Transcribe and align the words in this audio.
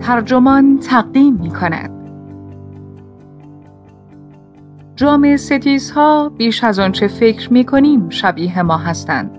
ترجمان 0.00 0.78
تقدیم 0.78 1.34
می 1.34 1.50
کند. 1.50 1.90
جامعه 4.96 5.36
ستیزها 5.36 6.28
بیش 6.28 6.64
از 6.64 6.78
آنچه 6.78 7.08
فکر 7.08 7.52
می 7.52 7.64
کنیم 7.64 8.08
شبیه 8.08 8.62
ما 8.62 8.76
هستند. 8.76 9.30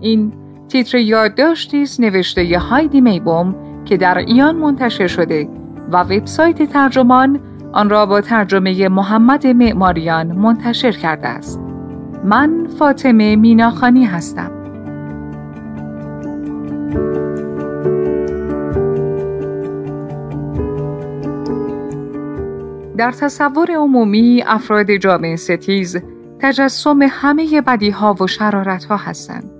این 0.00 0.32
تیتر 0.68 0.98
یادداشتی 0.98 1.82
است 1.82 2.00
نوشته 2.00 2.44
ی 2.44 2.54
هایدی 2.54 3.00
میبوم 3.00 3.54
که 3.84 3.96
در 3.96 4.18
ایان 4.18 4.56
منتشر 4.56 5.06
شده 5.06 5.48
و 5.92 6.02
وبسایت 6.02 6.62
ترجمان 6.62 7.40
آن 7.72 7.90
را 7.90 8.06
با 8.06 8.20
ترجمه 8.20 8.88
محمد 8.88 9.46
معماریان 9.46 10.32
منتشر 10.32 10.92
کرده 10.92 11.28
است. 11.28 11.60
من 12.24 12.66
فاطمه 12.78 13.36
میناخانی 13.36 14.04
هستم. 14.04 14.57
در 22.98 23.12
تصور 23.12 23.70
عمومی 23.76 24.44
افراد 24.46 24.90
جامعه 24.90 25.36
ستیز 25.36 25.96
تجسم 26.38 26.98
همه 27.10 27.60
بدیها 27.60 28.16
و 28.20 28.26
شرارتها 28.26 28.96
هستند. 28.96 29.50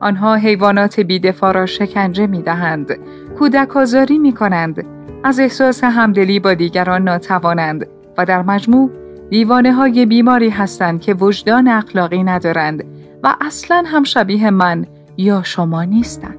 آنها 0.00 0.34
حیوانات 0.34 1.00
بیدفاع 1.00 1.52
را 1.52 1.66
شکنجه 1.66 2.26
می 2.26 2.42
دهند، 2.42 2.98
کودک 3.38 3.76
آزاری 3.76 4.18
می 4.18 4.32
کنند، 4.32 4.84
از 5.24 5.40
احساس 5.40 5.84
همدلی 5.84 6.40
با 6.40 6.54
دیگران 6.54 7.02
ناتوانند 7.02 7.86
و 8.18 8.24
در 8.24 8.42
مجموع 8.42 8.90
دیوانه 9.30 9.72
های 9.72 10.06
بیماری 10.06 10.50
هستند 10.50 11.00
که 11.00 11.14
وجدان 11.14 11.68
اخلاقی 11.68 12.22
ندارند 12.22 12.84
و 13.22 13.34
اصلا 13.40 13.84
هم 13.86 14.04
شبیه 14.04 14.50
من 14.50 14.86
یا 15.16 15.42
شما 15.42 15.84
نیستند. 15.84 16.38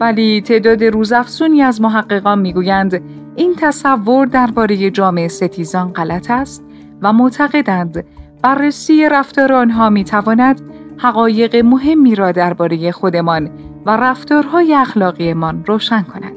ولی 0.00 0.40
تعداد 0.40 0.84
روزافزونی 0.84 1.62
از 1.62 1.80
محققان 1.80 2.38
می‌گویند 2.38 3.02
این 3.36 3.54
تصور 3.58 4.26
درباره 4.26 4.90
جامعه 4.90 5.28
ستیزان 5.28 5.92
غلط 5.92 6.30
است 6.30 6.64
و 7.02 7.12
معتقدند 7.12 8.04
بررسی 8.42 9.08
رفتار 9.08 9.52
آنها 9.52 9.90
می‌تواند 9.90 10.60
حقایق 10.98 11.56
مهمی 11.56 12.14
را 12.14 12.32
درباره 12.32 12.92
خودمان 12.92 13.50
و 13.86 13.96
رفتارهای 13.96 14.74
اخلاقیمان 14.74 15.64
روشن 15.64 16.02
کند. 16.02 16.32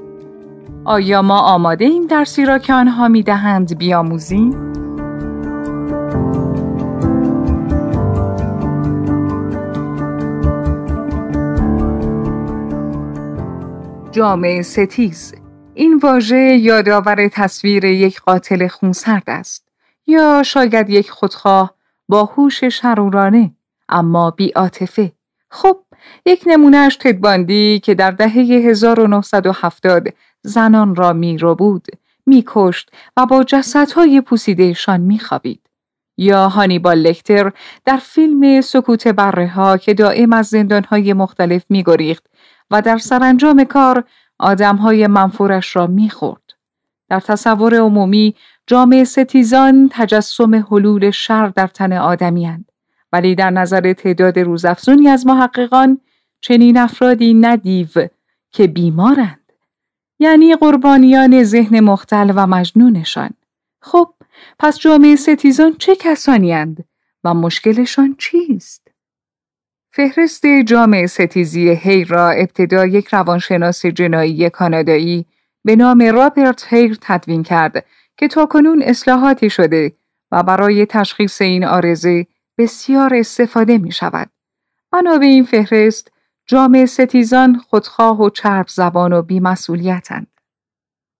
آیا 0.86 1.22
ما 1.22 1.40
آماده 1.40 1.86
این 1.86 2.06
درسی 2.06 2.46
را 2.46 2.58
که 2.58 2.74
آنها 2.74 3.08
می 3.08 3.24
دهند 3.24 3.78
بیاموزیم؟ 3.78 4.74
جامعه 14.12 14.62
ستیز 14.62 15.34
این 15.78 16.00
واژه 16.04 16.38
یادآور 16.38 17.28
تصویر 17.28 17.86
یک 17.86 18.22
قاتل 18.22 18.68
خونسرد 18.68 19.24
است 19.28 19.68
یا 20.08 20.44
شاید 20.44 20.90
یک 20.90 21.12
خودخواه 21.12 21.74
با 22.10 22.26
هوش 22.26 22.64
شرورانه 22.64 23.52
اما 23.90 24.32
بیاتفه. 24.32 25.12
خب 25.52 25.78
یک 26.26 26.44
نمونهش 26.48 26.96
تدباندی 26.96 27.80
که 27.80 27.96
در 27.96 28.12
دهه 28.12 28.34
1970 28.34 30.08
زنان 30.42 30.96
را 30.96 31.14
می 31.14 31.38
رو 31.38 31.56
بود، 31.56 31.88
می 32.26 32.44
کشت 32.48 32.92
و 33.18 33.26
با 33.26 33.44
جسدهای 33.44 34.22
پوسیدهشان 34.22 35.02
می 35.02 35.20
خوابید. 35.20 35.62
یا 36.18 36.50
هانیبال 36.50 36.98
لکتر 36.98 37.52
در 37.86 37.98
فیلم 37.98 38.62
سکوت 38.62 39.08
بره 39.08 39.48
ها 39.48 39.78
که 39.78 39.94
دائم 39.94 40.34
از 40.34 40.48
زندانهای 40.48 41.14
مختلف 41.14 41.66
می 41.70 41.84
گریخت 41.84 42.26
و 42.72 42.82
در 42.82 42.98
سرانجام 42.98 43.64
کار 43.64 44.04
آدمهای 44.40 45.08
منفورش 45.08 45.76
را 45.76 45.88
می 45.88 46.10
خورد. 46.10 46.42
در 47.10 47.20
تصور 47.20 47.76
عمومی 47.76 48.36
جامعه 48.68 49.04
ستیزان 49.04 49.90
تجسم 49.92 50.56
حلول 50.56 51.12
شر 51.12 51.48
در 51.48 51.68
تن 51.68 51.94
آدمی 51.94 52.66
ولی 53.12 53.36
در 53.36 53.50
نظر 53.50 53.94
تعداد 53.94 54.40
روزافزونی 54.40 55.08
از 55.08 55.28
محققان 55.28 56.02
چنین 56.42 56.78
افرادی 56.78 57.34
ندیو 57.34 57.88
که 58.52 58.68
بیمارند 58.68 59.52
یعنی 60.20 60.56
قربانیان 60.56 61.44
ذهن 61.44 61.80
مختل 61.80 62.34
و 62.36 62.48
مجنونشان 62.48 63.30
خب 63.82 64.14
پس 64.60 64.80
جامعه 64.80 65.16
ستیزان 65.16 65.76
چه 65.78 65.96
کسانی 65.96 66.76
و 67.24 67.34
مشکلشان 67.34 68.16
چیست؟ 68.20 68.85
فهرست 69.96 70.46
جامعه 70.46 71.08
ستیزی 71.08 71.70
هیر 71.70 72.08
را 72.08 72.30
ابتدا 72.30 72.86
یک 72.86 73.08
روانشناس 73.08 73.86
جنایی 73.86 74.50
کانادایی 74.50 75.26
به 75.66 75.76
نام 75.76 76.02
رابرت 76.02 76.74
هیر 76.74 76.98
تدوین 77.02 77.44
کرد 77.44 77.86
که 78.18 78.28
تاکنون 78.28 78.82
اصلاحاتی 78.82 79.50
شده 79.50 79.92
و 80.32 80.44
برای 80.44 80.86
تشخیص 80.86 81.42
این 81.42 81.66
آرزه 81.66 82.28
بسیار 82.58 83.16
استفاده 83.16 83.78
می 83.78 83.92
شود. 83.92 84.30
به 84.92 85.26
این 85.26 85.44
فهرست 85.44 86.12
جامعه 86.46 86.86
ستیزان 86.86 87.56
خودخواه 87.58 88.22
و 88.22 88.30
چرب 88.30 88.68
زبان 88.68 89.14
و 89.14 89.22
بیمسئولیتند. 89.22 90.28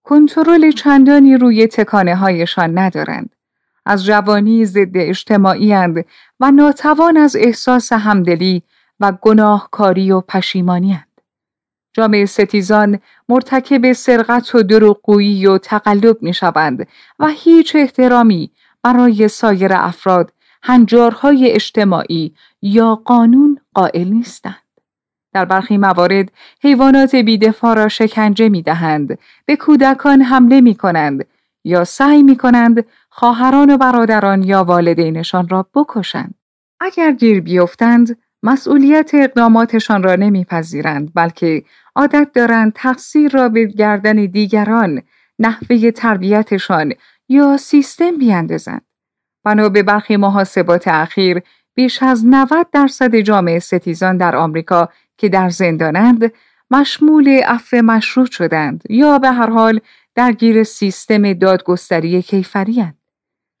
کنترل 0.02 0.70
چندانی 0.70 1.36
روی 1.36 1.66
تکانه 1.66 2.16
هایشان 2.16 2.78
ندارند. 2.78 3.35
از 3.86 4.04
جوانی 4.04 4.64
ضد 4.64 4.96
اجتماعی 4.96 5.74
و 6.40 6.50
ناتوان 6.50 7.16
از 7.16 7.36
احساس 7.36 7.92
همدلی 7.92 8.62
و 9.00 9.12
گناهکاری 9.12 10.12
و 10.12 10.20
پشیمانی 10.20 10.92
هند. 10.92 11.20
جامعه 11.92 12.26
ستیزان 12.26 12.98
مرتکب 13.28 13.92
سرقت 13.92 14.54
و 14.54 14.62
دروغگویی 14.62 15.46
و 15.46 15.58
تقلب 15.58 16.22
می 16.22 16.34
شوند 16.34 16.88
و 17.18 17.26
هیچ 17.26 17.76
احترامی 17.76 18.50
برای 18.82 19.28
سایر 19.28 19.72
افراد 19.72 20.32
هنجارهای 20.62 21.50
اجتماعی 21.50 22.34
یا 22.62 22.94
قانون 22.94 23.60
قائل 23.74 24.08
نیستند. 24.08 24.62
در 25.32 25.44
برخی 25.44 25.78
موارد 25.78 26.32
حیوانات 26.62 27.14
بیدفاع 27.14 27.74
را 27.74 27.88
شکنجه 27.88 28.48
می 28.48 28.62
دهند، 28.62 29.18
به 29.46 29.56
کودکان 29.56 30.22
حمله 30.22 30.60
می 30.60 30.74
کنند 30.74 31.24
یا 31.64 31.84
سعی 31.84 32.22
می 32.22 32.36
کنند 32.36 32.86
خواهران 33.18 33.70
و 33.70 33.76
برادران 33.76 34.42
یا 34.42 34.64
والدینشان 34.64 35.48
را 35.48 35.66
بکشند. 35.74 36.34
اگر 36.80 37.12
گیر 37.12 37.40
بیفتند، 37.40 38.18
مسئولیت 38.42 39.10
اقداماتشان 39.14 40.02
را 40.02 40.14
نمیپذیرند 40.14 41.10
بلکه 41.14 41.62
عادت 41.94 42.30
دارند 42.34 42.72
تقصیر 42.72 43.32
را 43.32 43.48
به 43.48 43.64
گردن 43.64 44.26
دیگران 44.26 45.02
نحوه 45.38 45.90
تربیتشان 45.90 46.92
یا 47.28 47.56
سیستم 47.56 48.18
بیاندازند 48.18 48.82
بنا 49.44 49.68
به 49.68 49.82
برخی 49.82 50.16
محاسبات 50.16 50.88
اخیر 50.88 51.42
بیش 51.74 52.02
از 52.02 52.26
90 52.26 52.66
درصد 52.72 53.16
جامعه 53.16 53.58
ستیزان 53.58 54.16
در 54.16 54.36
آمریکا 54.36 54.88
که 55.18 55.28
در 55.28 55.48
زندانند 55.48 56.32
مشمول 56.70 57.28
عفو 57.28 57.76
مشروط 57.76 58.30
شدند 58.30 58.84
یا 58.90 59.18
به 59.18 59.30
هر 59.30 59.50
حال 59.50 59.80
درگیر 60.14 60.64
سیستم 60.64 61.32
دادگستری 61.32 62.22
کیفری 62.22 62.92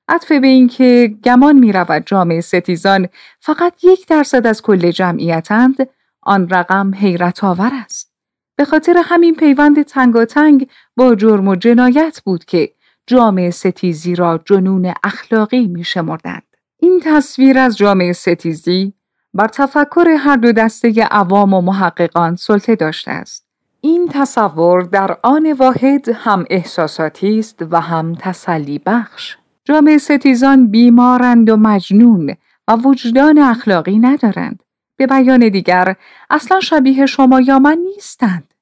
عطف 0.08 0.32
به 0.32 0.46
اینکه 0.46 1.14
گمان 1.24 1.58
می 1.58 1.72
رود 1.72 2.02
جامعه 2.06 2.40
ستیزان 2.40 3.08
فقط 3.40 3.84
یک 3.84 4.06
درصد 4.06 4.46
از 4.46 4.62
کل 4.62 4.90
جمعیتند 4.90 5.88
آن 6.22 6.48
رقم 6.48 6.94
حیرت 6.94 7.44
آور 7.44 7.70
است. 7.84 8.12
به 8.56 8.64
خاطر 8.64 9.02
همین 9.04 9.34
پیوند 9.34 9.82
تنگاتنگ 9.82 10.68
با 10.96 11.14
جرم 11.14 11.48
و 11.48 11.56
جنایت 11.56 12.20
بود 12.24 12.44
که 12.44 12.72
جامعه 13.06 13.50
ستیزی 13.50 14.14
را 14.14 14.40
جنون 14.44 14.94
اخلاقی 15.04 15.66
می 15.66 15.84
شمردند. 15.84 16.42
این 16.80 17.00
تصویر 17.04 17.58
از 17.58 17.76
جامعه 17.76 18.12
ستیزی 18.12 18.92
بر 19.34 19.48
تفکر 19.48 20.08
هر 20.18 20.36
دو 20.36 20.52
دسته 20.52 21.02
عوام 21.02 21.54
و 21.54 21.60
محققان 21.60 22.36
سلطه 22.36 22.76
داشته 22.76 23.10
است. 23.10 23.46
این 23.80 24.08
تصور 24.12 24.82
در 24.82 25.18
آن 25.22 25.52
واحد 25.52 26.08
هم 26.08 26.44
احساساتی 26.50 27.38
است 27.38 27.62
و 27.70 27.80
هم 27.80 28.14
تسلی 28.14 28.78
بخش. 28.86 29.36
جامعه 29.68 29.98
ستیزان 29.98 30.68
بیمارند 30.68 31.50
و 31.50 31.56
مجنون 31.56 32.36
و 32.68 32.76
وجدان 32.76 33.38
اخلاقی 33.38 33.98
ندارند. 33.98 34.62
به 34.96 35.06
بیان 35.06 35.48
دیگر 35.48 35.96
اصلا 36.30 36.60
شبیه 36.60 37.06
شما 37.06 37.40
یا 37.40 37.58
من 37.58 37.78
نیستند. 37.94 38.54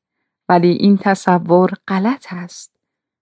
ولی 0.49 0.69
این 0.69 0.99
تصور 0.99 1.71
غلط 1.89 2.27
است. 2.31 2.77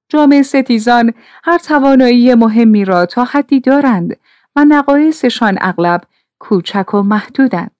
جامعه 0.08 0.42
ستیزان 0.42 1.12
هر 1.44 1.58
توانایی 1.58 2.34
مهمی 2.34 2.84
را 2.84 3.06
تا 3.06 3.24
حدی 3.24 3.60
دارند 3.60 4.16
و 4.56 4.64
نقایصشان 4.64 5.58
اغلب 5.60 6.00
کوچک 6.38 6.94
و 6.94 7.02
محدودند. 7.02 7.70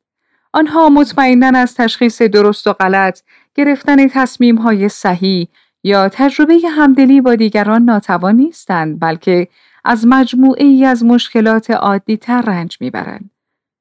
آنها 0.52 0.88
مطمئنا 0.88 1.58
از 1.58 1.74
تشخیص 1.74 2.22
درست 2.22 2.66
و 2.66 2.72
غلط، 2.72 3.20
گرفتن 3.54 4.08
تصمیم 4.08 4.56
های 4.56 4.88
صحیح 4.88 5.48
یا 5.84 6.08
تجربه 6.08 6.58
همدلی 6.68 7.20
با 7.20 7.34
دیگران 7.34 7.82
ناتوان 7.82 8.36
نیستند 8.36 9.00
بلکه 9.00 9.48
از 9.84 10.06
مجموعه 10.06 10.64
ای 10.64 10.84
از 10.84 11.04
مشکلات 11.04 11.70
عادی 11.70 12.16
تر 12.16 12.42
رنج 12.42 12.76
می‌برند. 12.80 13.30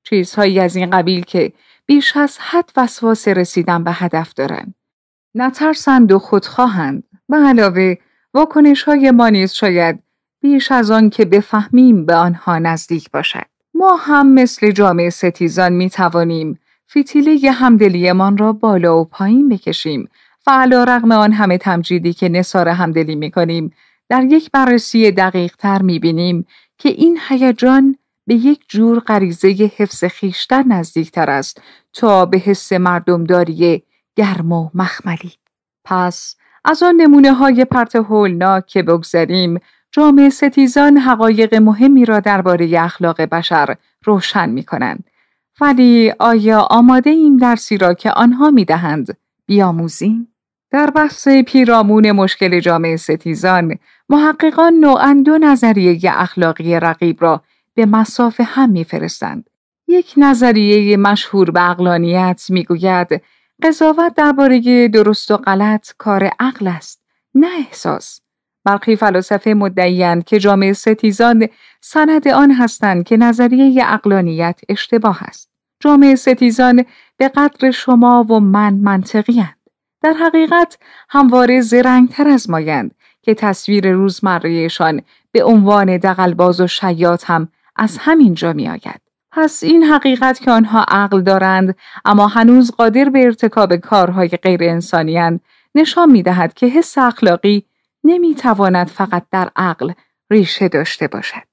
چیزهایی 0.04 0.60
از 0.60 0.76
این 0.76 0.90
قبیل 0.90 1.22
که 1.22 1.54
بیش 1.86 2.18
از 2.18 2.38
حد 2.40 2.72
وسواس 2.78 3.28
رسیدن 3.28 3.84
به 3.84 3.92
هدف 3.92 4.34
دارند. 4.34 4.76
نترسند 5.36 6.12
و 6.12 6.20
خودخواهند. 6.20 7.04
به 7.30 7.38
علاوه 7.38 7.96
واکنش 8.34 8.84
های 8.84 9.12
ما 9.12 9.30
نیز 9.30 9.54
شاید 9.54 10.00
بیش 10.42 10.72
از 10.72 10.92
آن 10.92 11.10
که 11.10 11.26
بفهمیم 11.26 12.06
به 12.06 12.16
آنها 12.16 12.60
نزدیک 12.60 13.12
باشد. 13.12 13.46
ما 13.74 13.96
هم 13.96 14.34
مثل 14.34 14.72
جامعه 14.72 15.10
ستیزان 15.10 15.74
می 15.74 15.90
توانیم 15.90 16.60
فتیله 16.90 17.52
همدلیمان 17.52 18.38
را 18.38 18.54
بالا 18.54 19.02
و 19.02 19.06
پایین 19.06 19.50
بکشیم 19.50 20.10
و 20.48 20.52
علا 20.52 20.84
رغم 20.84 21.12
آن 21.12 21.32
همه 21.32 21.58
تمجیدی 21.58 22.14
که 22.14 22.30
نصار 22.30 22.68
همدلی 22.68 23.16
می 23.16 23.32
کنیم 23.32 23.74
در 24.12 24.24
یک 24.24 24.52
بررسی 24.52 25.12
دقیق 25.12 25.56
تر 25.56 25.82
می 25.82 26.00
بینیم 26.00 26.46
که 26.78 26.90
این 26.90 27.20
هیجان 27.28 27.96
به 28.28 28.36
یک 28.36 28.64
جور 28.70 29.00
غریزه 29.00 29.72
حفظ 29.78 30.04
خیشتن 30.04 30.68
نزدیکتر 30.68 31.30
است 31.30 31.62
تا 31.94 32.26
به 32.26 32.38
حس 32.38 32.74
مردمداری 32.74 33.84
گرم 34.16 34.52
و 34.52 34.70
مخملی. 34.74 35.32
پس 35.86 36.36
از 36.66 36.84
آن 36.84 36.96
نمونه 36.96 37.34
های 37.34 37.66
پرت 37.66 37.96
هولناک 37.96 38.66
که 38.66 38.84
بگذاریم 38.84 39.60
جامعه 39.92 40.30
ستیزان 40.30 40.98
حقایق 40.98 41.56
مهمی 41.56 42.06
را 42.06 42.20
درباره 42.20 42.72
اخلاق 42.80 43.22
بشر 43.22 43.76
روشن 44.06 44.50
می 44.50 44.64
کنند. 44.64 45.04
ولی 45.62 46.14
آیا 46.20 46.60
آماده 46.62 47.10
این 47.10 47.38
درسی 47.38 47.78
را 47.78 47.94
که 47.94 48.12
آنها 48.12 48.52
می 48.52 48.66
دهند 48.66 49.18
بیاموزیم؟ 49.46 50.31
در 50.72 50.90
بحث 50.90 51.28
پیرامون 51.28 52.12
مشکل 52.12 52.60
جامعه 52.60 52.98
ستیزان 52.98 53.78
محققان 54.10 54.74
نوعا 54.74 55.22
دو 55.26 55.38
نظریه 55.38 56.00
اخلاقی 56.06 56.80
رقیب 56.80 57.18
را 57.22 57.44
به 57.74 57.86
مسافه 57.86 58.44
هم 58.44 58.70
میفرستند. 58.70 59.50
یک 59.88 60.14
نظریه 60.18 60.98
مشهور 60.98 61.52
به 61.52 61.70
اقلانیت 61.70 62.46
می‌گوید 62.50 63.22
قضاوت 63.64 64.14
درباره 64.16 64.88
درست 64.88 65.32
و 65.32 65.38
غلط 65.38 65.90
کار 65.98 66.30
عقل 66.40 66.68
است 66.68 67.04
نه 67.36 67.48
احساس. 67.58 68.22
برخی 68.66 68.96
فلاسفه 68.96 69.54
مدعیند 69.54 70.24
که 70.24 70.40
جامعه 70.40 70.74
ستیزان 70.74 71.48
سند 71.82 72.28
آن 72.28 72.52
هستند 72.52 73.04
که 73.04 73.18
نظریه 73.18 73.84
اقلانیت 73.88 74.62
اشتباه 74.70 75.24
است. 75.24 75.50
جامعه 75.80 76.16
ستیزان 76.16 76.86
به 77.18 77.28
قدر 77.28 77.72
شما 77.72 78.26
و 78.30 78.40
من 78.40 78.74
منطقی 78.74 79.44
در 80.02 80.14
حقیقت 80.14 80.78
همواره 81.10 81.62
زرنگتر 81.62 82.28
از 82.28 82.50
مایند 82.50 82.96
که 83.22 83.34
تصویر 83.34 83.92
روزمرهشان 83.92 85.02
به 85.32 85.44
عنوان 85.44 85.98
دقلباز 85.98 86.62
و 86.62 86.68
شیاط 86.68 87.24
هم 87.26 87.48
از 87.76 87.98
همین 88.00 88.34
جا 88.34 88.54
می 88.54 88.70
آید. 88.70 89.02
پس 89.32 89.64
این 89.64 89.84
حقیقت 89.84 90.40
که 90.40 90.52
آنها 90.52 90.86
عقل 90.88 91.22
دارند 91.22 91.76
اما 92.06 92.28
هنوز 92.28 92.72
قادر 92.72 93.10
به 93.10 93.26
ارتکاب 93.26 93.76
کارهای 93.76 94.28
غیر 94.28 94.64
انسانی 94.64 95.40
نشان 95.76 96.12
می 96.12 96.24
دهد 96.24 96.54
که 96.54 96.66
حس 96.66 96.98
اخلاقی 96.98 97.66
نمی 98.04 98.36
تواند 98.36 98.88
فقط 98.88 99.24
در 99.32 99.50
عقل 99.56 99.92
ریشه 100.32 100.68
داشته 100.68 101.08
باشد. 101.08 101.44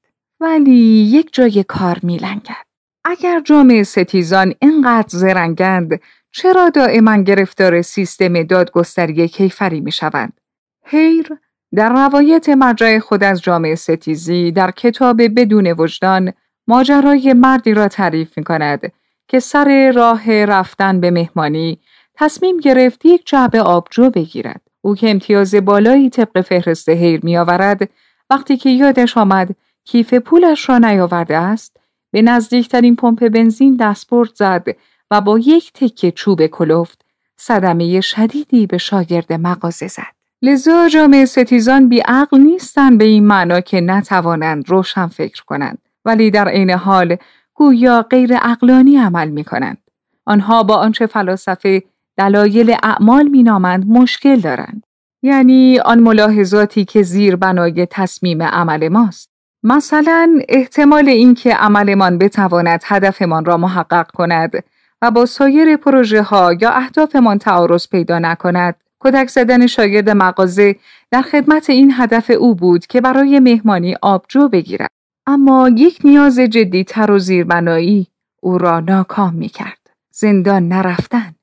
ولی 0.40 1.10
یک 1.10 1.28
جای 1.32 1.64
کار 1.68 1.98
می 2.02 2.16
لنگد. 2.16 2.68
اگر 3.04 3.40
جامعه 3.40 3.82
ستیزان 3.82 4.54
اینقدر 4.62 5.08
زرنگند 5.08 6.00
چرا 6.32 6.70
دائما 6.70 7.16
گرفتار 7.16 7.82
سیستم 7.82 8.42
دادگستری 8.42 9.28
کیفری 9.28 9.80
می 9.80 9.92
شوند؟ 9.92 10.40
هیر 10.84 11.28
در 11.74 11.92
روایت 11.92 12.48
مرجع 12.48 12.98
خود 12.98 13.24
از 13.24 13.42
جامعه 13.42 13.74
ستیزی 13.74 14.52
در 14.52 14.70
کتاب 14.70 15.22
بدون 15.22 15.66
وجدان 15.66 16.32
ماجرای 16.66 17.32
مردی 17.32 17.74
را 17.74 17.88
تعریف 17.88 18.38
می 18.38 18.44
کند 18.44 18.92
که 19.28 19.40
سر 19.40 19.92
راه 19.94 20.44
رفتن 20.44 21.00
به 21.00 21.10
مهمانی 21.10 21.78
تصمیم 22.14 22.56
گرفت 22.56 23.06
یک 23.06 23.26
جعبه 23.26 23.60
آبجو 23.60 24.10
بگیرد. 24.10 24.60
او 24.80 24.94
که 24.94 25.10
امتیاز 25.10 25.54
بالایی 25.54 26.10
طبق 26.10 26.40
فهرست 26.40 26.88
هیر 26.88 27.20
می 27.22 27.36
آورد 27.36 27.88
وقتی 28.30 28.56
که 28.56 28.70
یادش 28.70 29.16
آمد 29.16 29.54
کیف 29.84 30.14
پولش 30.14 30.68
را 30.68 30.78
نیاورده 30.78 31.36
است 31.36 31.76
به 32.10 32.22
نزدیکترین 32.22 32.96
پمپ 32.96 33.28
بنزین 33.28 33.76
دستپرد 33.76 34.34
زد 34.34 34.66
و 35.10 35.20
با 35.20 35.38
یک 35.38 35.72
تکه 35.72 36.10
چوب 36.10 36.46
کلفت 36.46 37.04
صدمه 37.36 38.00
شدیدی 38.00 38.66
به 38.66 38.78
شاگرد 38.78 39.32
مغازه 39.32 39.88
زد. 39.88 40.18
لذا 40.42 40.88
جامعه 40.88 41.24
ستیزان 41.24 41.88
بی 41.88 42.00
عقل 42.00 42.38
نیستند 42.38 42.98
به 42.98 43.04
این 43.04 43.26
معنا 43.26 43.60
که 43.60 43.80
نتوانند 43.80 44.70
روشن 44.70 45.06
فکر 45.06 45.44
کنند 45.44 45.78
ولی 46.04 46.30
در 46.30 46.48
عین 46.48 46.70
حال 46.70 47.16
گویا 47.54 48.02
غیر 48.02 48.36
عقلانی 48.36 48.96
عمل 48.96 49.28
می 49.28 49.44
کنند. 49.44 49.78
آنها 50.26 50.62
با 50.62 50.76
آنچه 50.76 51.06
فلاسفه 51.06 51.82
دلایل 52.16 52.76
اعمال 52.82 53.28
مینامند 53.28 53.86
مشکل 53.88 54.40
دارند. 54.40 54.86
یعنی 55.22 55.78
آن 55.78 55.98
ملاحظاتی 55.98 56.84
که 56.84 57.02
زیر 57.02 57.36
بنای 57.36 57.86
تصمیم 57.90 58.42
عمل 58.42 58.88
ماست. 58.88 59.30
مثلا 59.62 60.38
احتمال 60.48 61.08
اینکه 61.08 61.54
عملمان 61.54 62.18
بتواند 62.18 62.82
هدفمان 62.84 63.44
را 63.44 63.56
محقق 63.56 64.10
کند 64.10 64.64
و 65.02 65.10
با 65.10 65.26
سایر 65.26 65.76
پروژه 65.76 66.22
ها 66.22 66.52
یا 66.60 66.70
اهدافمان 66.70 67.38
تعارض 67.38 67.88
پیدا 67.88 68.18
نکند 68.18 68.74
کدک 68.98 69.28
زدن 69.28 69.66
شاگرد 69.66 70.10
مغازه 70.10 70.76
در 71.10 71.22
خدمت 71.22 71.70
این 71.70 71.92
هدف 71.96 72.30
او 72.38 72.54
بود 72.54 72.86
که 72.86 73.00
برای 73.00 73.40
مهمانی 73.40 73.96
آبجو 74.02 74.48
بگیرد 74.48 74.90
اما 75.26 75.68
یک 75.68 76.00
نیاز 76.04 76.38
جدی 76.38 76.84
تر 76.84 77.10
و 77.10 77.18
زیربنایی 77.18 78.06
او 78.40 78.58
را 78.58 78.80
ناکام 78.80 79.34
می 79.34 79.48
کرد. 79.48 79.78
زندان 80.10 80.68
نرفتن 80.68 81.34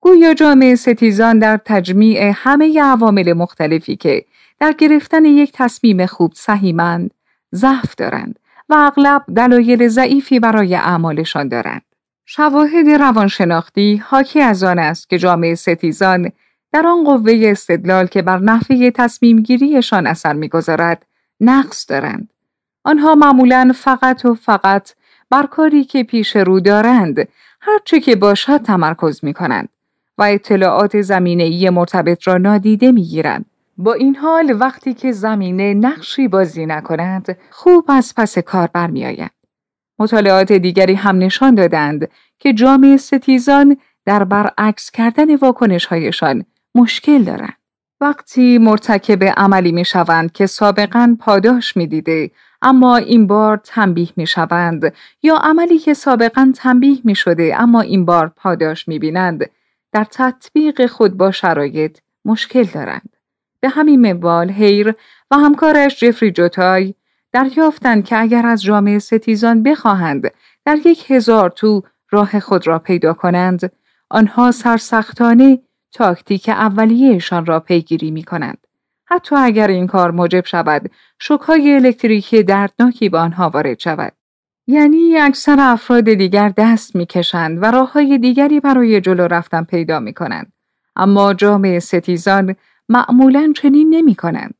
گویا 0.00 0.34
جامعه 0.34 0.74
ستیزان 0.74 1.38
در 1.38 1.60
تجمیع 1.64 2.32
همه 2.34 2.82
عوامل 2.82 3.32
مختلفی 3.32 3.96
که 3.96 4.24
در 4.60 4.72
گرفتن 4.72 5.24
یک 5.24 5.52
تصمیم 5.54 6.06
خوب 6.06 6.32
سهیمند 6.34 7.10
ضعف 7.54 7.94
دارند 7.94 8.38
و 8.68 8.74
اغلب 8.78 9.24
دلایل 9.36 9.88
ضعیفی 9.88 10.40
برای 10.40 10.74
اعمالشان 10.74 11.48
دارند. 11.48 11.82
شواهد 12.30 12.88
روانشناختی 12.88 13.96
حاکی 13.96 14.40
از 14.40 14.64
آن 14.64 14.78
است 14.78 15.10
که 15.10 15.18
جامعه 15.18 15.54
ستیزان 15.54 16.32
در 16.72 16.86
آن 16.86 17.04
قوه 17.04 17.40
استدلال 17.44 18.06
که 18.06 18.22
بر 18.22 18.38
نحوه 18.38 18.90
تصمیم 18.90 19.42
گیریشان 19.42 20.06
اثر 20.06 20.32
می‌گذارد 20.32 21.06
نقص 21.40 21.90
دارند. 21.90 22.32
آنها 22.84 23.14
معمولا 23.14 23.72
فقط 23.74 24.24
و 24.24 24.34
فقط 24.34 24.94
بر 25.30 25.46
کاری 25.46 25.84
که 25.84 26.02
پیش 26.02 26.36
رو 26.36 26.60
دارند 26.60 27.28
هرچه 27.60 28.00
که 28.00 28.16
باشد 28.16 28.62
تمرکز 28.62 29.24
می 29.24 29.34
کنند 29.34 29.68
و 30.18 30.22
اطلاعات 30.22 31.00
زمینه 31.00 31.44
ای 31.44 31.70
مرتبط 31.70 32.28
را 32.28 32.38
نادیده 32.38 32.92
می 32.92 33.02
گیرند. 33.02 33.44
با 33.78 33.92
این 33.92 34.16
حال 34.16 34.56
وقتی 34.60 34.94
که 34.94 35.12
زمینه 35.12 35.74
نقشی 35.74 36.28
بازی 36.28 36.66
نکند 36.66 37.36
خوب 37.50 37.84
از 37.88 38.14
پس 38.16 38.38
کار 38.38 38.68
برمیآیند. 38.72 39.37
مطالعات 39.98 40.52
دیگری 40.52 40.94
هم 40.94 41.18
نشان 41.18 41.54
دادند 41.54 42.08
که 42.38 42.52
جامعه 42.52 42.96
ستیزان 42.96 43.76
در 44.04 44.24
برعکس 44.24 44.90
کردن 44.90 45.36
واکنشهایشان 45.36 46.44
مشکل 46.74 47.22
دارند. 47.22 47.58
وقتی 48.00 48.58
مرتکب 48.58 49.24
عملی 49.24 49.72
می 49.72 49.84
شوند 49.84 50.32
که 50.32 50.46
سابقا 50.46 51.16
پاداش 51.20 51.76
می 51.76 51.86
دیده 51.86 52.30
اما 52.62 52.96
این 52.96 53.26
بار 53.26 53.56
تنبیه 53.56 54.08
می 54.16 54.26
شوند 54.26 54.92
یا 55.22 55.36
عملی 55.36 55.78
که 55.78 55.94
سابقا 55.94 56.52
تنبیه 56.56 56.98
می 57.04 57.14
شده 57.14 57.54
اما 57.58 57.80
این 57.80 58.04
بار 58.04 58.32
پاداش 58.36 58.88
می 58.88 58.98
بینند 58.98 59.50
در 59.92 60.04
تطبیق 60.04 60.86
خود 60.86 61.16
با 61.16 61.30
شرایط 61.30 61.98
مشکل 62.24 62.64
دارند. 62.64 63.16
به 63.60 63.68
همین 63.68 64.00
منوال 64.00 64.50
هیر 64.50 64.94
و 65.30 65.36
همکارش 65.36 66.00
جفری 66.00 66.30
جوتای 66.30 66.94
دریافتند 67.32 68.04
که 68.04 68.20
اگر 68.20 68.46
از 68.46 68.62
جامعه 68.62 68.98
ستیزان 68.98 69.62
بخواهند 69.62 70.30
در 70.64 70.78
یک 70.84 71.10
هزار 71.10 71.50
تو 71.50 71.82
راه 72.10 72.40
خود 72.40 72.66
را 72.66 72.78
پیدا 72.78 73.14
کنند 73.14 73.72
آنها 74.10 74.50
سرسختانه 74.50 75.58
تاکتیک 75.92 76.48
اولیهشان 76.48 77.46
را 77.46 77.60
پیگیری 77.60 78.10
می 78.10 78.22
کنند. 78.22 78.66
حتی 79.06 79.36
اگر 79.36 79.68
این 79.68 79.86
کار 79.86 80.10
موجب 80.10 80.44
شود 80.44 80.90
شکهای 81.18 81.74
الکتریکی 81.74 82.42
دردناکی 82.42 83.08
به 83.08 83.18
آنها 83.18 83.50
وارد 83.50 83.78
شود. 83.78 84.12
یعنی 84.66 85.16
اکثر 85.16 85.56
افراد 85.60 86.04
دیگر 86.04 86.52
دست 86.56 86.96
می‌کشند 86.96 87.62
و 87.62 87.70
راه 87.70 87.92
های 87.92 88.18
دیگری 88.18 88.60
برای 88.60 89.00
جلو 89.00 89.26
رفتن 89.26 89.64
پیدا 89.64 90.00
می 90.00 90.12
کنند. 90.12 90.52
اما 90.96 91.34
جامعه 91.34 91.78
ستیزان 91.78 92.56
معمولا 92.88 93.52
چنین 93.56 93.94
نمی 93.94 94.14
کنند. 94.14 94.57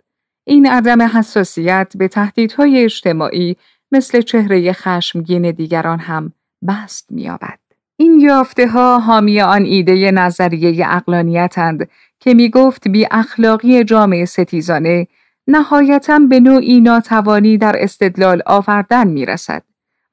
این 0.48 0.66
عدم 0.66 1.02
حساسیت 1.02 1.92
به 1.98 2.08
تهدیدهای 2.08 2.84
اجتماعی 2.84 3.56
مثل 3.92 4.20
چهره 4.20 4.72
خشمگین 4.72 5.50
دیگران 5.50 5.98
هم 5.98 6.32
بست 6.68 7.06
می‌یابد. 7.10 7.58
این 7.96 8.20
یافته 8.20 8.68
ها 8.68 8.98
حامی 8.98 9.40
آن 9.40 9.64
ایده 9.64 10.10
نظریه 10.10 10.86
اقلانیتند 10.88 11.88
که 12.20 12.34
می 12.34 12.50
گفت 12.50 12.88
بی 12.88 13.06
اخلاقی 13.10 13.84
جامعه 13.84 14.24
ستیزانه 14.24 15.06
نهایتا 15.46 16.18
به 16.18 16.40
نوعی 16.40 16.80
ناتوانی 16.80 17.58
در 17.58 17.76
استدلال 17.78 18.42
آوردن 18.46 19.08
می 19.08 19.26
رسد. 19.26 19.62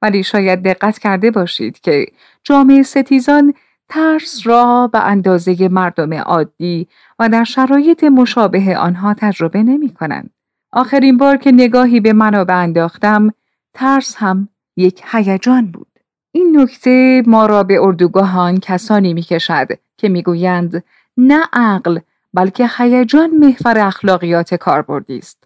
ولی 0.01 0.23
شاید 0.23 0.63
دقت 0.63 0.99
کرده 0.99 1.31
باشید 1.31 1.79
که 1.79 2.05
جامعه 2.43 2.83
ستیزان 2.83 3.53
ترس 3.89 4.47
را 4.47 4.89
به 4.93 4.99
اندازه 4.99 5.67
مردم 5.67 6.13
عادی 6.13 6.87
و 7.19 7.29
در 7.29 7.43
شرایط 7.43 8.03
مشابه 8.03 8.77
آنها 8.77 9.13
تجربه 9.13 9.63
نمی 9.63 9.89
کنند. 9.89 10.29
آخرین 10.71 11.17
بار 11.17 11.37
که 11.37 11.51
نگاهی 11.51 11.99
به 11.99 12.13
منابع 12.13 12.55
انداختم 12.55 13.33
ترس 13.73 14.15
هم 14.17 14.49
یک 14.77 15.01
هیجان 15.11 15.65
بود. 15.65 15.87
این 16.31 16.61
نکته 16.61 17.23
ما 17.27 17.45
را 17.45 17.63
به 17.63 17.81
اردوگاهان 17.81 18.59
کسانی 18.59 19.13
می 19.13 19.21
کشد 19.21 19.67
که 19.97 20.09
می‌گویند 20.09 20.83
نه 21.17 21.43
عقل 21.53 21.99
بلکه 22.33 22.69
هیجان 22.77 23.29
محور 23.29 23.79
اخلاقیات 23.79 24.55
کاربردی 24.55 25.17
است. 25.17 25.43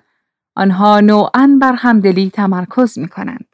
آنها 0.56 1.00
نوعا 1.00 1.58
بر 1.62 1.74
همدلی 1.74 2.30
تمرکز 2.30 3.00
می 3.00 3.08
کنند. 3.08 3.49